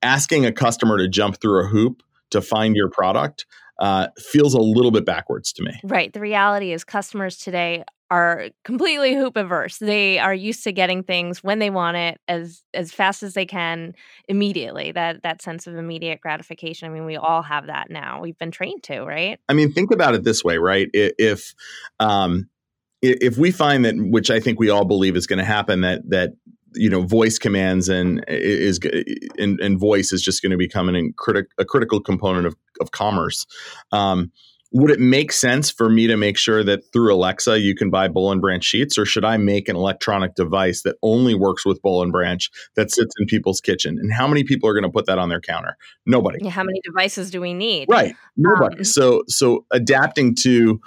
asking 0.01 0.45
a 0.45 0.51
customer 0.51 0.97
to 0.97 1.07
jump 1.07 1.39
through 1.39 1.65
a 1.65 1.67
hoop 1.67 2.03
to 2.31 2.41
find 2.41 2.75
your 2.75 2.89
product 2.89 3.45
uh, 3.79 4.07
feels 4.17 4.53
a 4.53 4.59
little 4.59 4.91
bit 4.91 5.05
backwards 5.05 5.51
to 5.53 5.63
me. 5.63 5.79
Right. 5.83 6.11
The 6.11 6.19
reality 6.19 6.71
is, 6.71 6.83
customers 6.83 7.37
today 7.37 7.83
are 8.11 8.49
completely 8.65 9.15
hoop 9.15 9.37
averse. 9.37 9.77
They 9.77 10.19
are 10.19 10.33
used 10.33 10.65
to 10.65 10.73
getting 10.73 11.01
things 11.01 11.41
when 11.41 11.59
they 11.59 11.69
want 11.69 11.95
it 11.95 12.19
as 12.27 12.61
as 12.73 12.91
fast 12.91 13.23
as 13.23 13.33
they 13.33 13.45
can 13.45 13.95
immediately. 14.27 14.91
That 14.91 15.23
that 15.23 15.41
sense 15.41 15.65
of 15.65 15.75
immediate 15.75 16.19
gratification. 16.19 16.89
I 16.89 16.91
mean, 16.91 17.05
we 17.05 17.15
all 17.15 17.41
have 17.41 17.67
that 17.67 17.89
now. 17.89 18.19
We've 18.21 18.37
been 18.37 18.51
trained 18.51 18.83
to, 18.83 19.03
right? 19.03 19.39
I 19.47 19.53
mean, 19.53 19.71
think 19.71 19.91
about 19.91 20.13
it 20.13 20.25
this 20.25 20.43
way, 20.43 20.57
right? 20.57 20.89
If 20.93 21.55
um 22.01 22.49
if 23.01 23.37
we 23.37 23.49
find 23.49 23.85
that 23.85 23.95
which 23.97 24.29
I 24.29 24.41
think 24.41 24.59
we 24.59 24.69
all 24.69 24.85
believe 24.85 25.15
is 25.15 25.25
going 25.25 25.39
to 25.39 25.45
happen 25.45 25.81
that 25.81 26.01
that 26.09 26.33
you 26.73 26.89
know 26.89 27.01
voice 27.03 27.39
commands 27.39 27.87
and 27.87 28.23
is 28.27 28.79
and, 29.37 29.57
and 29.61 29.79
voice 29.79 30.11
is 30.11 30.21
just 30.21 30.41
going 30.41 30.51
to 30.51 30.57
become 30.57 30.89
an 30.89 31.13
a 31.57 31.65
critical 31.65 32.01
component 32.01 32.45
of, 32.45 32.57
of 32.81 32.91
commerce 32.91 33.45
um, 33.93 34.31
would 34.73 34.91
it 34.91 34.99
make 34.99 35.31
sense 35.31 35.69
for 35.69 35.89
me 35.89 36.07
to 36.07 36.15
make 36.15 36.37
sure 36.37 36.63
that 36.63 36.81
through 36.93 37.13
alexa 37.13 37.59
you 37.59 37.75
can 37.75 37.89
buy 37.89 38.07
boll 38.07 38.31
and 38.31 38.41
branch 38.41 38.63
sheets 38.63 38.97
or 38.97 39.05
should 39.05 39.25
i 39.25 39.37
make 39.37 39.67
an 39.67 39.75
electronic 39.75 40.35
device 40.35 40.83
that 40.83 40.95
only 41.03 41.35
works 41.35 41.65
with 41.65 41.81
boll 41.81 42.03
and 42.03 42.11
branch 42.11 42.49
that 42.75 42.91
sits 42.91 43.13
in 43.19 43.25
people's 43.25 43.61
kitchen? 43.61 43.97
And 43.99 44.11
how 44.13 44.27
many 44.27 44.43
people 44.43 44.69
are 44.69 44.73
going 44.73 44.83
to 44.83 44.89
put 44.89 45.05
that 45.05 45.19
on 45.19 45.29
their 45.29 45.41
counter? 45.41 45.77
Nobody. 46.05 46.39
Yeah, 46.41 46.51
how 46.51 46.63
many 46.63 46.79
devices 46.83 47.31
do 47.31 47.41
we 47.41 47.53
need? 47.53 47.87
Right. 47.89 48.15
Nobody. 48.37 48.77
Um, 48.79 48.83
so 48.83 49.23
so 49.27 49.65
adapting 49.71 50.35
to 50.41 50.79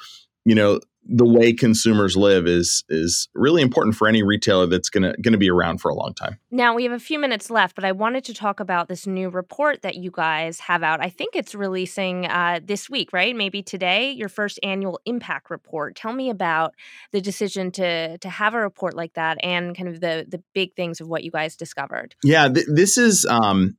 you 0.44 0.54
know 0.54 0.80
the 1.06 1.24
way 1.24 1.52
consumers 1.52 2.16
live 2.16 2.46
is 2.46 2.82
is 2.88 3.28
really 3.34 3.62
important 3.62 3.94
for 3.94 4.08
any 4.08 4.22
retailer 4.22 4.66
that's 4.66 4.88
going 4.88 5.02
to 5.02 5.12
going 5.20 5.32
to 5.32 5.38
be 5.38 5.50
around 5.50 5.78
for 5.78 5.90
a 5.90 5.94
long 5.94 6.14
time. 6.14 6.38
Now, 6.50 6.74
we 6.74 6.84
have 6.84 6.92
a 6.92 6.98
few 6.98 7.18
minutes 7.18 7.50
left, 7.50 7.74
but 7.74 7.84
I 7.84 7.92
wanted 7.92 8.24
to 8.24 8.34
talk 8.34 8.60
about 8.60 8.88
this 8.88 9.06
new 9.06 9.28
report 9.28 9.82
that 9.82 9.96
you 9.96 10.10
guys 10.10 10.60
have 10.60 10.82
out. 10.82 11.02
I 11.02 11.10
think 11.10 11.36
it's 11.36 11.54
releasing 11.54 12.26
uh, 12.26 12.60
this 12.62 12.88
week, 12.88 13.12
right? 13.12 13.34
Maybe 13.36 13.62
today, 13.62 14.12
your 14.12 14.28
first 14.28 14.58
annual 14.62 14.98
impact 15.04 15.50
report. 15.50 15.96
Tell 15.96 16.12
me 16.12 16.30
about 16.30 16.74
the 17.12 17.20
decision 17.20 17.70
to 17.72 18.18
to 18.18 18.28
have 18.28 18.54
a 18.54 18.60
report 18.60 18.94
like 18.94 19.14
that 19.14 19.38
and 19.42 19.76
kind 19.76 19.88
of 19.88 20.00
the 20.00 20.26
the 20.28 20.42
big 20.54 20.74
things 20.74 21.00
of 21.00 21.08
what 21.08 21.24
you 21.24 21.30
guys 21.30 21.56
discovered. 21.56 22.14
Yeah, 22.22 22.48
th- 22.48 22.66
this 22.68 22.96
is 22.96 23.26
um 23.26 23.76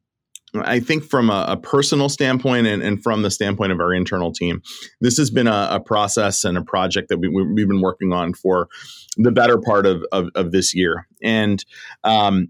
I 0.63 0.80
think 0.80 1.04
from 1.04 1.30
a, 1.30 1.46
a 1.50 1.58
personal 1.58 2.10
standpoint 2.10 2.68
and, 2.68 2.82
and, 2.82 3.02
from 3.02 3.22
the 3.22 3.32
standpoint 3.32 3.72
of 3.72 3.80
our 3.80 3.94
internal 3.94 4.32
team, 4.32 4.62
this 5.02 5.18
has 5.18 5.30
been 5.30 5.48
a, 5.48 5.68
a 5.72 5.80
process 5.80 6.44
and 6.44 6.58
a 6.58 6.62
project 6.62 7.10
that 7.10 7.18
we, 7.18 7.28
have 7.28 7.68
been 7.68 7.82
working 7.82 8.13
on 8.13 8.34
for 8.34 8.68
the 9.18 9.32
better 9.32 9.58
part 9.58 9.86
of, 9.86 10.04
of, 10.12 10.30
of 10.36 10.52
this 10.52 10.74
year. 10.74 11.08
And 11.24 11.63
um, 12.04 12.50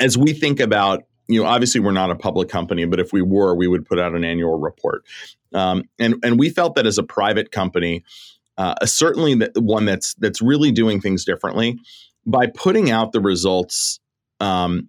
as 0.00 0.16
we 0.16 0.32
think 0.32 0.60
about, 0.60 1.04
you 1.28 1.42
know, 1.42 1.48
obviously 1.48 1.80
we're 1.80 1.92
not 1.92 2.10
a 2.10 2.16
public 2.16 2.48
company, 2.48 2.84
but 2.84 3.00
if 3.00 3.12
we 3.12 3.22
were, 3.22 3.54
we 3.54 3.68
would 3.68 3.84
put 3.84 3.98
out 3.98 4.14
an 4.14 4.24
annual 4.24 4.58
report. 4.58 5.04
Um, 5.54 5.84
and 5.98 6.16
and 6.22 6.38
we 6.38 6.50
felt 6.50 6.74
that 6.74 6.86
as 6.86 6.98
a 6.98 7.02
private 7.02 7.50
company, 7.50 8.04
uh, 8.56 8.74
certainly 8.84 9.34
the 9.34 9.60
one 9.60 9.84
that's 9.84 10.14
that's 10.14 10.42
really 10.42 10.72
doing 10.72 11.00
things 11.00 11.24
differently 11.24 11.78
by 12.26 12.46
putting 12.46 12.90
out 12.90 13.12
the 13.12 13.20
results 13.20 14.00
um, 14.40 14.88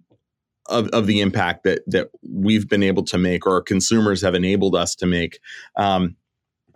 of, 0.70 0.88
of 0.88 1.06
the 1.06 1.20
impact 1.20 1.64
that 1.64 1.82
that 1.86 2.08
we've 2.22 2.68
been 2.68 2.82
able 2.82 3.04
to 3.04 3.18
make 3.18 3.46
or 3.46 3.54
our 3.54 3.62
consumers 3.62 4.22
have 4.22 4.34
enabled 4.34 4.74
us 4.74 4.94
to 4.96 5.06
make. 5.06 5.40
Um, 5.76 6.16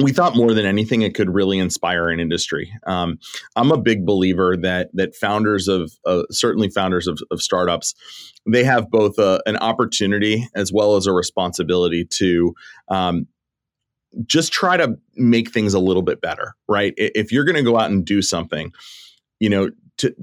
we 0.03 0.13
thought 0.13 0.37
more 0.37 0.53
than 0.53 0.67
anything 0.67 1.03
it 1.03 1.15
could 1.15 1.33
really 1.33 1.59
inspire 1.59 2.09
an 2.09 2.19
industry. 2.19 2.73
Um, 2.87 3.19
I'm 3.55 3.71
a 3.71 3.81
big 3.81 4.05
believer 4.05 4.57
that 4.57 4.91
that 4.95 5.15
founders 5.15 5.69
of 5.69 5.93
uh, 6.05 6.25
certainly 6.31 6.69
founders 6.69 7.07
of, 7.07 7.21
of, 7.31 7.41
startups, 7.41 7.95
they 8.47 8.65
have 8.65 8.91
both 8.91 9.19
a, 9.19 9.41
an 9.47 9.57
opportunity 9.59 10.49
as 10.55 10.73
well 10.73 10.97
as 10.97 11.07
a 11.07 11.13
responsibility 11.13 12.05
to 12.17 12.55
um, 12.89 13.27
just 14.27 14.53
try 14.53 14.77
to 14.77 14.97
make 15.17 15.51
things 15.51 15.75
a 15.75 15.81
little 15.81 16.03
bit 16.03 16.21
better. 16.21 16.55
Right? 16.69 16.95
If 16.97 17.31
you're 17.31 17.45
going 17.45 17.57
to 17.57 17.63
go 17.63 17.79
out 17.79 17.91
and 17.91 18.05
do 18.05 18.21
something, 18.21 18.73
you 19.39 19.49
know, 19.49 19.71
to 19.99 20.15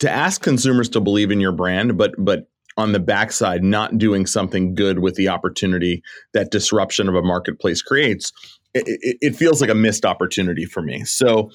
to 0.00 0.10
ask 0.10 0.42
consumers 0.42 0.88
to 0.90 1.00
believe 1.00 1.30
in 1.30 1.40
your 1.40 1.52
brand, 1.52 1.96
but 1.96 2.14
but 2.18 2.48
on 2.80 2.92
the 2.92 2.98
backside 3.00 3.62
not 3.62 3.98
doing 3.98 4.26
something 4.26 4.74
good 4.74 4.98
with 4.98 5.14
the 5.14 5.28
opportunity 5.28 6.02
that 6.32 6.50
disruption 6.50 7.08
of 7.08 7.14
a 7.14 7.22
marketplace 7.22 7.82
creates, 7.82 8.32
it, 8.74 8.84
it, 8.86 9.18
it 9.20 9.36
feels 9.36 9.60
like 9.60 9.70
a 9.70 9.74
missed 9.74 10.04
opportunity 10.04 10.64
for 10.64 10.82
me. 10.82 11.04
So, 11.04 11.50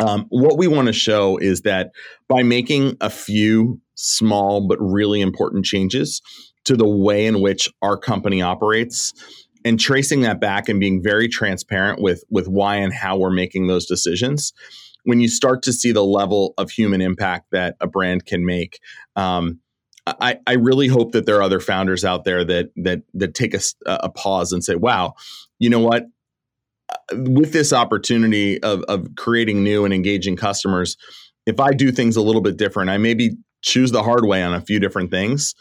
um, 0.00 0.26
what 0.30 0.56
we 0.56 0.68
want 0.68 0.86
to 0.86 0.92
show 0.92 1.36
is 1.36 1.62
that 1.62 1.90
by 2.26 2.42
making 2.42 2.96
a 3.02 3.10
few 3.10 3.78
small 3.94 4.66
but 4.66 4.78
really 4.80 5.20
important 5.20 5.66
changes 5.66 6.22
to 6.64 6.76
the 6.76 6.88
way 6.88 7.26
in 7.26 7.42
which 7.42 7.68
our 7.82 7.98
company 7.98 8.40
operates 8.40 9.12
and 9.64 9.78
tracing 9.78 10.22
that 10.22 10.40
back 10.40 10.68
and 10.68 10.80
being 10.80 11.02
very 11.02 11.28
transparent 11.28 12.00
with 12.00 12.24
with 12.30 12.48
why 12.48 12.76
and 12.76 12.94
how 12.94 13.18
we're 13.18 13.30
making 13.30 13.66
those 13.66 13.84
decisions 13.84 14.54
when 15.04 15.20
you 15.20 15.28
start 15.28 15.62
to 15.62 15.72
see 15.72 15.92
the 15.92 16.04
level 16.04 16.54
of 16.58 16.70
human 16.70 17.00
impact 17.00 17.46
that 17.52 17.76
a 17.80 17.86
brand 17.86 18.24
can 18.24 18.44
make 18.44 18.78
um, 19.16 19.60
I, 20.06 20.38
I 20.46 20.54
really 20.54 20.88
hope 20.88 21.12
that 21.12 21.26
there 21.26 21.36
are 21.36 21.42
other 21.42 21.60
founders 21.60 22.04
out 22.04 22.24
there 22.24 22.44
that 22.44 22.70
that 22.76 23.02
that 23.14 23.34
take 23.34 23.54
a, 23.54 23.60
a 23.86 24.08
pause 24.10 24.52
and 24.52 24.64
say, 24.64 24.74
"Wow, 24.74 25.14
you 25.58 25.70
know 25.70 25.80
what? 25.80 26.06
Uh, 26.88 27.16
with 27.28 27.52
this 27.52 27.72
opportunity 27.72 28.60
of 28.62 28.82
of 28.84 29.06
creating 29.16 29.62
new 29.62 29.84
and 29.84 29.94
engaging 29.94 30.36
customers, 30.36 30.96
if 31.46 31.60
I 31.60 31.72
do 31.72 31.92
things 31.92 32.16
a 32.16 32.22
little 32.22 32.40
bit 32.40 32.56
different, 32.56 32.90
I 32.90 32.98
maybe 32.98 33.36
choose 33.62 33.92
the 33.92 34.02
hard 34.02 34.24
way 34.24 34.42
on 34.42 34.54
a 34.54 34.60
few 34.60 34.80
different 34.80 35.10
things. 35.10 35.54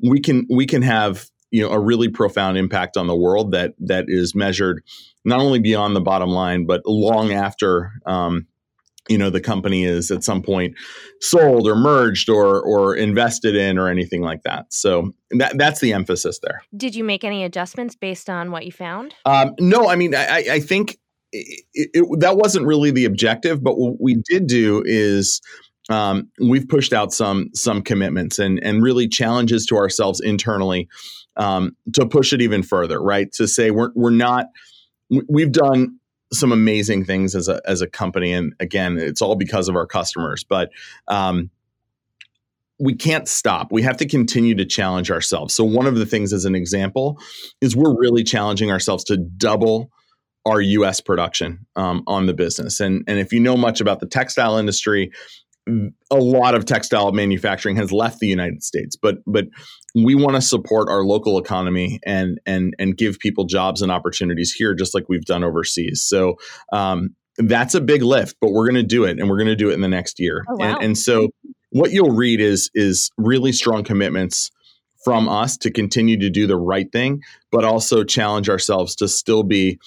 We 0.00 0.20
can 0.20 0.46
we 0.48 0.66
can 0.66 0.82
have 0.82 1.26
you 1.50 1.62
know 1.62 1.70
a 1.70 1.80
really 1.80 2.08
profound 2.08 2.56
impact 2.56 2.96
on 2.96 3.08
the 3.08 3.16
world 3.16 3.50
that 3.52 3.74
that 3.80 4.04
is 4.06 4.34
measured 4.34 4.82
not 5.24 5.40
only 5.40 5.58
beyond 5.58 5.96
the 5.96 6.00
bottom 6.00 6.30
line, 6.30 6.66
but 6.66 6.82
long 6.86 7.32
after 7.32 7.90
um, 8.06 8.46
you 9.08 9.18
know 9.18 9.30
the 9.30 9.40
company 9.40 9.84
is 9.84 10.10
at 10.10 10.24
some 10.24 10.42
point 10.42 10.74
sold 11.20 11.66
or 11.66 11.74
merged 11.74 12.28
or 12.28 12.60
or 12.60 12.94
invested 12.94 13.56
in 13.56 13.78
or 13.78 13.88
anything 13.88 14.22
like 14.22 14.42
that. 14.42 14.72
So 14.72 15.12
that 15.30 15.58
that's 15.58 15.80
the 15.80 15.92
emphasis 15.92 16.38
there. 16.42 16.62
Did 16.76 16.94
you 16.94 17.04
make 17.04 17.24
any 17.24 17.44
adjustments 17.44 17.94
based 17.94 18.30
on 18.30 18.50
what 18.50 18.66
you 18.66 18.72
found? 18.72 19.14
Um, 19.24 19.54
no, 19.58 19.88
I 19.88 19.96
mean 19.96 20.14
I, 20.14 20.44
I 20.50 20.60
think 20.60 20.98
it, 21.32 21.64
it, 21.74 22.20
that 22.20 22.36
wasn't 22.36 22.66
really 22.66 22.90
the 22.90 23.04
objective. 23.04 23.62
But 23.62 23.78
what 23.78 24.00
we 24.00 24.22
did 24.28 24.46
do 24.46 24.82
is 24.84 25.40
um, 25.90 26.30
we've 26.40 26.68
pushed 26.68 26.92
out 26.92 27.12
some 27.12 27.50
some 27.54 27.82
commitments 27.82 28.38
and 28.38 28.60
and 28.62 28.82
really 28.82 29.08
challenges 29.08 29.66
to 29.66 29.76
ourselves 29.76 30.20
internally 30.20 30.88
um, 31.36 31.76
to 31.94 32.06
push 32.06 32.32
it 32.32 32.42
even 32.42 32.62
further. 32.62 33.00
Right 33.00 33.30
to 33.32 33.48
say 33.48 33.70
we're 33.70 33.90
we're 33.94 34.10
not 34.10 34.46
we've 35.28 35.52
done 35.52 35.98
some 36.32 36.52
amazing 36.52 37.04
things 37.04 37.34
as 37.34 37.48
a 37.48 37.60
as 37.64 37.80
a 37.80 37.86
company, 37.86 38.32
and 38.32 38.54
again, 38.60 38.98
it's 38.98 39.22
all 39.22 39.36
because 39.36 39.68
of 39.68 39.76
our 39.76 39.86
customers. 39.86 40.44
But 40.44 40.70
um, 41.08 41.50
we 42.78 42.94
can't 42.94 43.26
stop. 43.26 43.72
We 43.72 43.82
have 43.82 43.96
to 43.98 44.06
continue 44.06 44.54
to 44.54 44.64
challenge 44.64 45.10
ourselves. 45.10 45.54
So 45.54 45.64
one 45.64 45.86
of 45.86 45.96
the 45.96 46.06
things, 46.06 46.32
as 46.32 46.44
an 46.44 46.54
example, 46.54 47.18
is 47.60 47.74
we're 47.74 47.98
really 47.98 48.22
challenging 48.22 48.70
ourselves 48.70 49.04
to 49.04 49.16
double 49.16 49.90
our 50.46 50.60
U.S. 50.60 51.00
production 51.00 51.66
um, 51.76 52.04
on 52.06 52.26
the 52.26 52.34
business. 52.34 52.80
And 52.80 53.04
and 53.06 53.18
if 53.18 53.32
you 53.32 53.40
know 53.40 53.56
much 53.56 53.80
about 53.80 54.00
the 54.00 54.06
textile 54.06 54.56
industry, 54.56 55.12
a 56.10 56.16
lot 56.16 56.54
of 56.54 56.64
textile 56.64 57.12
manufacturing 57.12 57.76
has 57.76 57.92
left 57.92 58.20
the 58.20 58.26
United 58.26 58.62
States, 58.62 58.96
but 58.96 59.18
but 59.26 59.46
we 59.94 60.14
want 60.14 60.36
to 60.36 60.40
support 60.40 60.88
our 60.88 61.04
local 61.04 61.38
economy 61.38 62.00
and 62.04 62.40
and 62.46 62.74
and 62.78 62.96
give 62.96 63.18
people 63.18 63.44
jobs 63.44 63.82
and 63.82 63.92
opportunities 63.92 64.52
here, 64.52 64.74
just 64.74 64.94
like 64.94 65.08
we've 65.08 65.24
done 65.24 65.44
overseas. 65.44 66.02
So 66.02 66.36
um, 66.72 67.10
that's 67.36 67.74
a 67.74 67.80
big 67.80 68.02
lift, 68.02 68.36
but 68.40 68.52
we're 68.52 68.66
going 68.66 68.82
to 68.82 68.82
do 68.82 69.04
it, 69.04 69.18
and 69.18 69.28
we're 69.28 69.38
going 69.38 69.48
to 69.48 69.56
do 69.56 69.70
it 69.70 69.74
in 69.74 69.80
the 69.80 69.88
next 69.88 70.18
year. 70.18 70.44
Oh, 70.48 70.56
wow. 70.56 70.74
and, 70.74 70.84
and 70.84 70.98
so 70.98 71.28
what 71.70 71.92
you'll 71.92 72.14
read 72.14 72.40
is 72.40 72.70
is 72.74 73.10
really 73.18 73.52
strong 73.52 73.84
commitments 73.84 74.50
from 75.04 75.28
us 75.28 75.56
to 75.56 75.70
continue 75.70 76.18
to 76.18 76.30
do 76.30 76.46
the 76.46 76.56
right 76.56 76.90
thing, 76.92 77.22
but 77.52 77.64
also 77.64 78.04
challenge 78.04 78.48
ourselves 78.48 78.96
to 78.96 79.08
still 79.08 79.42
be 79.42 79.78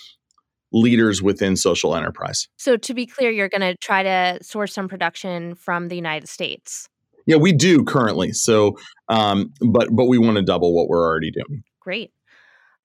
leaders 0.73 1.21
within 1.21 1.55
social 1.55 1.95
enterprise. 1.95 2.47
So, 2.57 2.77
to 2.77 2.93
be 2.93 3.05
clear, 3.05 3.31
you're 3.31 3.49
going 3.49 3.61
to 3.61 3.75
try 3.77 4.03
to 4.03 4.39
source 4.41 4.73
some 4.73 4.87
production 4.87 5.55
from 5.55 5.87
the 5.87 5.95
United 5.95 6.29
States. 6.29 6.87
Yeah, 7.25 7.37
we 7.37 7.51
do 7.53 7.83
currently. 7.83 8.31
So, 8.33 8.77
um, 9.09 9.53
but 9.61 9.89
but 9.91 10.05
we 10.05 10.17
want 10.17 10.37
to 10.37 10.43
double 10.43 10.75
what 10.75 10.87
we're 10.87 11.03
already 11.03 11.31
doing. 11.31 11.63
Great. 11.79 12.11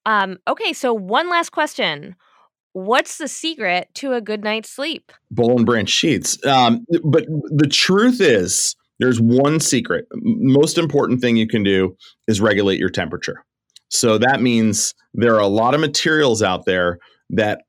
Um, 0.04 0.38
okay, 0.46 0.72
so 0.72 0.94
one 0.94 1.28
last 1.28 1.50
question. 1.50 2.16
What's 2.72 3.18
the 3.18 3.28
secret 3.28 3.88
to 3.94 4.12
a 4.12 4.20
good 4.20 4.44
night's 4.44 4.70
sleep? 4.70 5.10
Boll 5.30 5.56
and 5.56 5.66
Branch 5.66 5.88
sheets. 5.88 6.44
Um, 6.46 6.84
but 7.02 7.24
the 7.26 7.66
truth 7.66 8.20
is, 8.20 8.76
there's 8.98 9.20
one 9.20 9.60
secret. 9.60 10.06
Most 10.12 10.78
important 10.78 11.20
thing 11.20 11.36
you 11.36 11.48
can 11.48 11.62
do 11.62 11.96
is 12.28 12.40
regulate 12.40 12.78
your 12.78 12.90
temperature. 12.90 13.44
So 13.88 14.18
that 14.18 14.42
means 14.42 14.94
there 15.14 15.34
are 15.34 15.40
a 15.40 15.46
lot 15.46 15.74
of 15.74 15.80
materials 15.80 16.42
out 16.42 16.66
there 16.66 16.98
that 17.30 17.62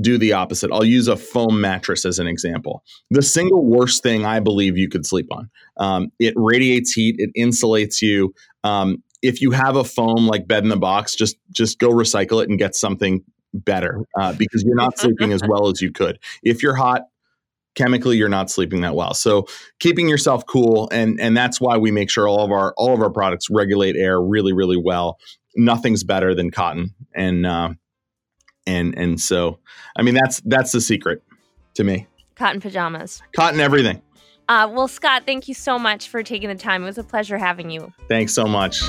do 0.00 0.18
the 0.18 0.32
opposite. 0.32 0.70
I'll 0.72 0.84
use 0.84 1.08
a 1.08 1.16
foam 1.16 1.60
mattress 1.60 2.04
as 2.04 2.18
an 2.18 2.26
example. 2.26 2.82
The 3.10 3.22
single 3.22 3.64
worst 3.64 4.02
thing 4.02 4.24
I 4.24 4.40
believe 4.40 4.76
you 4.76 4.88
could 4.88 5.06
sleep 5.06 5.28
on. 5.30 5.50
Um, 5.76 6.08
it 6.18 6.34
radiates 6.36 6.92
heat. 6.92 7.16
It 7.18 7.30
insulates 7.38 8.02
you. 8.02 8.34
Um, 8.64 9.02
if 9.22 9.40
you 9.40 9.52
have 9.52 9.76
a 9.76 9.84
foam 9.84 10.26
like 10.26 10.46
bed 10.46 10.64
in 10.64 10.68
the 10.68 10.76
box, 10.76 11.14
just 11.14 11.36
just 11.50 11.78
go 11.78 11.90
recycle 11.90 12.42
it 12.42 12.48
and 12.48 12.58
get 12.58 12.74
something 12.74 13.22
better 13.52 14.04
uh, 14.18 14.32
because 14.32 14.64
you're 14.64 14.76
not 14.76 14.98
sleeping 14.98 15.32
as 15.32 15.42
well 15.46 15.68
as 15.68 15.80
you 15.80 15.92
could. 15.92 16.18
If 16.42 16.62
you're 16.62 16.74
hot, 16.74 17.02
chemically 17.76 18.16
you're 18.16 18.28
not 18.28 18.50
sleeping 18.50 18.80
that 18.80 18.94
well. 18.94 19.14
So 19.14 19.46
keeping 19.78 20.08
yourself 20.08 20.44
cool 20.46 20.88
and 20.90 21.20
and 21.20 21.36
that's 21.36 21.60
why 21.60 21.78
we 21.78 21.90
make 21.90 22.10
sure 22.10 22.28
all 22.28 22.44
of 22.44 22.50
our 22.50 22.74
all 22.76 22.92
of 22.92 23.00
our 23.00 23.10
products 23.10 23.48
regulate 23.48 23.96
air 23.96 24.20
really 24.20 24.52
really 24.52 24.76
well. 24.76 25.18
Nothing's 25.56 26.02
better 26.02 26.34
than 26.34 26.50
cotton 26.50 26.94
and. 27.14 27.46
Uh, 27.46 27.70
and 28.66 28.96
and 28.96 29.20
so 29.20 29.58
I 29.96 30.02
mean 30.02 30.14
that's 30.14 30.40
that's 30.44 30.72
the 30.72 30.80
secret 30.80 31.22
to 31.74 31.84
me. 31.84 32.06
Cotton 32.36 32.60
pajamas. 32.60 33.22
Cotton 33.34 33.60
everything. 33.60 34.02
Uh, 34.48 34.70
well, 34.70 34.88
Scott, 34.88 35.22
thank 35.24 35.48
you 35.48 35.54
so 35.54 35.78
much 35.78 36.08
for 36.08 36.22
taking 36.22 36.48
the 36.48 36.54
time. 36.54 36.82
It 36.82 36.86
was 36.86 36.98
a 36.98 37.04
pleasure 37.04 37.38
having 37.38 37.70
you. 37.70 37.92
Thanks 38.08 38.34
so 38.34 38.44
much. 38.44 38.80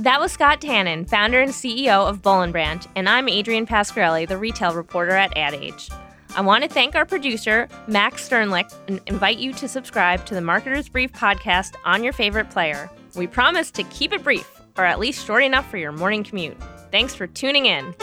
That 0.00 0.18
was 0.18 0.32
Scott 0.32 0.60
Tannen, 0.60 1.08
founder 1.08 1.40
and 1.40 1.52
CEO 1.52 2.08
of 2.08 2.22
Branch, 2.22 2.84
and 2.96 3.08
I'm 3.08 3.28
Adrienne 3.28 3.66
Pasquarelli, 3.66 4.26
the 4.26 4.38
retail 4.38 4.74
reporter 4.74 5.12
at 5.12 5.36
Ad 5.36 5.54
Age. 5.54 5.90
I 6.36 6.40
want 6.40 6.64
to 6.64 6.70
thank 6.70 6.94
our 6.94 7.04
producer, 7.04 7.68
Max 7.86 8.28
Sternlicht, 8.28 8.74
and 8.88 9.00
invite 9.06 9.38
you 9.38 9.52
to 9.54 9.68
subscribe 9.68 10.24
to 10.26 10.34
the 10.34 10.40
Marketer's 10.40 10.88
Brief 10.88 11.12
podcast 11.12 11.74
on 11.84 12.02
your 12.02 12.12
favorite 12.12 12.50
player. 12.50 12.88
We 13.14 13.26
promise 13.26 13.70
to 13.72 13.82
keep 13.84 14.12
it 14.12 14.24
brief, 14.24 14.59
or 14.80 14.86
at 14.86 14.98
least 14.98 15.26
short 15.26 15.44
enough 15.44 15.70
for 15.70 15.76
your 15.76 15.92
morning 15.92 16.24
commute. 16.24 16.56
Thanks 16.90 17.14
for 17.14 17.26
tuning 17.26 17.66
in. 17.66 17.94